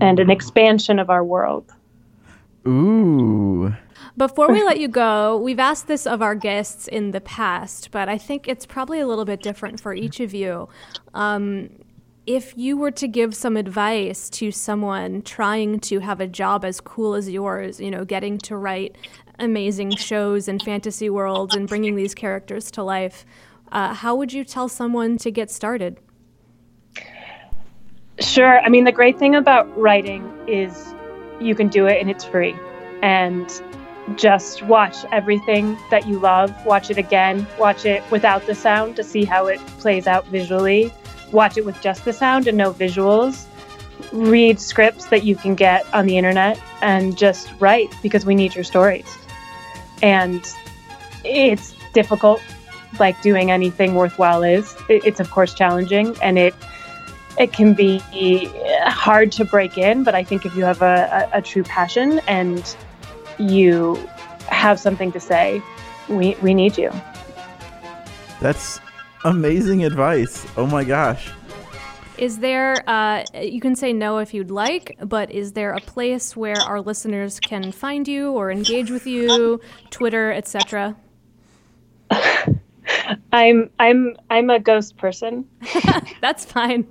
and 0.01 0.19
an 0.19 0.29
expansion 0.29 0.99
of 0.99 1.09
our 1.09 1.23
world. 1.23 1.71
Ooh. 2.67 3.73
Before 4.17 4.51
we 4.51 4.61
let 4.61 4.81
you 4.81 4.89
go, 4.89 5.37
we've 5.37 5.59
asked 5.59 5.87
this 5.87 6.05
of 6.05 6.21
our 6.21 6.35
guests 6.35 6.89
in 6.89 7.11
the 7.11 7.21
past, 7.21 7.91
but 7.91 8.09
I 8.09 8.17
think 8.17 8.49
it's 8.49 8.65
probably 8.65 8.99
a 8.99 9.07
little 9.07 9.23
bit 9.23 9.41
different 9.41 9.79
for 9.79 9.93
each 9.93 10.19
of 10.19 10.33
you. 10.33 10.67
Um, 11.13 11.69
if 12.25 12.57
you 12.57 12.75
were 12.75 12.91
to 12.91 13.07
give 13.07 13.35
some 13.35 13.55
advice 13.55 14.29
to 14.31 14.51
someone 14.51 15.21
trying 15.21 15.79
to 15.79 15.99
have 15.99 16.19
a 16.19 16.27
job 16.27 16.65
as 16.65 16.81
cool 16.81 17.13
as 17.13 17.29
yours, 17.29 17.79
you 17.79 17.91
know, 17.91 18.03
getting 18.03 18.37
to 18.39 18.57
write 18.57 18.97
amazing 19.39 19.95
shows 19.95 20.47
and 20.47 20.61
fantasy 20.61 21.09
worlds 21.09 21.55
and 21.55 21.67
bringing 21.67 21.95
these 21.95 22.13
characters 22.13 22.71
to 22.71 22.83
life, 22.83 23.25
Uh, 23.71 23.93
how 23.93 24.15
would 24.15 24.31
you 24.31 24.43
tell 24.45 24.69
someone 24.69 25.17
to 25.17 25.31
get 25.31 25.49
started? 25.49 25.99
Sure. 28.19 28.59
I 28.61 28.69
mean, 28.69 28.85
the 28.85 28.91
great 28.91 29.17
thing 29.17 29.35
about 29.35 29.65
writing 29.77 30.23
is 30.47 30.93
you 31.41 31.55
can 31.55 31.67
do 31.67 31.87
it 31.87 31.99
and 31.99 32.09
it's 32.09 32.23
free. 32.23 32.55
And 33.01 33.49
just 34.15 34.61
watch 34.63 34.97
everything 35.11 35.77
that 35.89 36.07
you 36.07 36.19
love, 36.19 36.53
watch 36.65 36.91
it 36.91 36.97
again, 36.97 37.45
watch 37.59 37.85
it 37.85 38.03
without 38.11 38.45
the 38.45 38.53
sound 38.53 38.95
to 38.97 39.03
see 39.03 39.25
how 39.25 39.47
it 39.47 39.59
plays 39.79 40.05
out 40.05 40.27
visually, 40.27 40.93
watch 41.31 41.57
it 41.57 41.65
with 41.65 41.81
just 41.81 42.05
the 42.05 42.13
sound 42.13 42.47
and 42.47 42.57
no 42.57 42.71
visuals, 42.71 43.45
read 44.13 44.59
scripts 44.59 45.07
that 45.07 45.23
you 45.23 45.35
can 45.35 45.55
get 45.55 45.91
on 45.91 46.05
the 46.05 46.17
internet, 46.17 46.57
and 46.81 47.17
just 47.17 47.49
write 47.59 47.89
because 48.03 48.25
we 48.25 48.35
need 48.35 48.53
your 48.53 48.63
stories. 48.63 49.17
And 50.05 50.45
it's 51.23 51.73
difficult, 51.93 52.39
like 52.99 53.19
doing 53.23 53.49
anything 53.49 53.95
worthwhile 53.95 54.43
is. 54.43 54.75
It's, 54.87 55.19
of 55.19 55.31
course, 55.31 55.53
challenging 55.53 56.15
and 56.21 56.37
it 56.37 56.53
it 57.37 57.51
can 57.51 57.73
be 57.73 57.99
hard 58.85 59.31
to 59.33 59.43
break 59.43 59.77
in, 59.77 60.03
but 60.03 60.15
I 60.15 60.23
think 60.23 60.45
if 60.45 60.55
you 60.55 60.63
have 60.63 60.81
a, 60.81 61.29
a, 61.33 61.39
a 61.39 61.41
true 61.41 61.63
passion 61.63 62.21
and 62.27 62.63
you 63.37 63.95
have 64.47 64.79
something 64.79 65.11
to 65.11 65.19
say, 65.19 65.61
we, 66.07 66.35
we 66.41 66.53
need 66.53 66.77
you. 66.77 66.91
That's 68.39 68.79
amazing 69.25 69.83
advice. 69.83 70.45
Oh 70.55 70.65
my 70.65 70.83
gosh. 70.83 71.29
Is 72.17 72.39
there, 72.39 72.81
uh, 72.89 73.25
you 73.33 73.59
can 73.59 73.75
say 73.75 73.91
no 73.91 74.19
if 74.19 74.33
you'd 74.33 74.51
like, 74.51 74.97
but 75.03 75.31
is 75.31 75.51
there 75.51 75.73
a 75.73 75.81
place 75.81 76.35
where 76.35 76.57
our 76.57 76.79
listeners 76.79 77.39
can 77.41 77.71
find 77.73 78.07
you 78.07 78.31
or 78.31 78.51
engage 78.51 78.89
with 78.89 79.05
you, 79.05 79.59
Twitter, 79.89 80.31
etc.? 80.31 80.95
I'm 83.33 83.69
I'm 83.79 84.15
I'm 84.29 84.49
a 84.49 84.59
ghost 84.59 84.95
person. 84.97 85.47
That's 86.21 86.45
fine. 86.45 86.87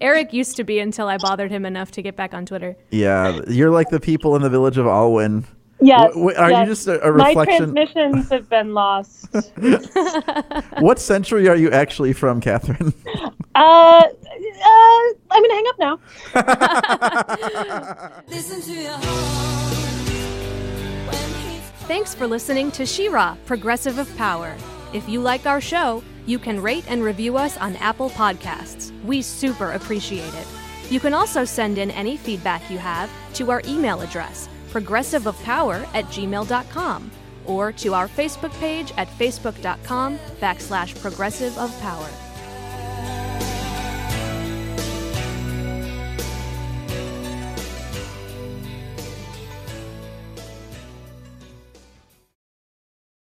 Eric 0.00 0.32
used 0.32 0.56
to 0.56 0.64
be 0.64 0.78
until 0.78 1.08
I 1.08 1.18
bothered 1.18 1.50
him 1.50 1.64
enough 1.64 1.90
to 1.92 2.02
get 2.02 2.16
back 2.16 2.34
on 2.34 2.46
Twitter. 2.46 2.76
Yeah, 2.90 3.40
you're 3.48 3.70
like 3.70 3.88
the 3.90 4.00
people 4.00 4.36
in 4.36 4.42
the 4.42 4.50
village 4.50 4.78
of 4.78 4.86
Alwyn. 4.86 5.46
Yes. 5.80 6.12
W- 6.14 6.36
are 6.36 6.50
yes. 6.50 6.66
you 6.66 6.74
just 6.74 6.88
a, 6.88 7.00
a 7.06 7.12
reflection? 7.12 7.72
My 7.72 7.84
transmissions 7.84 8.30
have 8.30 8.48
been 8.48 8.74
lost. 8.74 9.28
what 10.80 10.98
century 10.98 11.48
are 11.48 11.56
you 11.56 11.70
actually 11.70 12.12
from, 12.12 12.40
Katherine? 12.40 12.92
uh, 13.54 13.58
uh, 13.58 14.04
I'm 15.30 15.42
gonna 15.42 15.54
hang 15.54 15.66
up 15.68 15.78
now. 15.78 16.00
Thanks 21.86 22.14
for 22.14 22.26
listening 22.26 22.70
to 22.72 22.84
She-Ra, 22.84 23.36
Progressive 23.46 23.98
of 23.98 24.14
Power. 24.16 24.54
If 24.92 25.08
you 25.08 25.20
like 25.20 25.46
our 25.46 25.60
show, 25.60 26.02
you 26.26 26.38
can 26.38 26.60
rate 26.60 26.84
and 26.88 27.02
review 27.02 27.38
us 27.38 27.56
on 27.56 27.76
Apple 27.76 28.10
Podcasts. 28.10 28.92
We 29.04 29.22
super 29.22 29.72
appreciate 29.72 30.34
it. 30.34 30.46
You 30.90 31.00
can 31.00 31.14
also 31.14 31.44
send 31.44 31.78
in 31.78 31.90
any 31.90 32.16
feedback 32.16 32.70
you 32.70 32.78
have 32.78 33.10
to 33.34 33.50
our 33.50 33.62
email 33.66 34.02
address, 34.02 34.48
Progressive 34.78 35.26
of 35.26 35.36
Power 35.42 35.84
at 35.92 36.04
gmail.com 36.04 37.10
or 37.46 37.72
to 37.72 37.94
our 37.94 38.06
Facebook 38.06 38.52
page 38.60 38.92
at 38.96 39.08
facebook.com 39.08 40.16
backslash 40.40 40.94
Progressive 41.02 41.58
of 41.58 41.76
Power. 41.80 42.08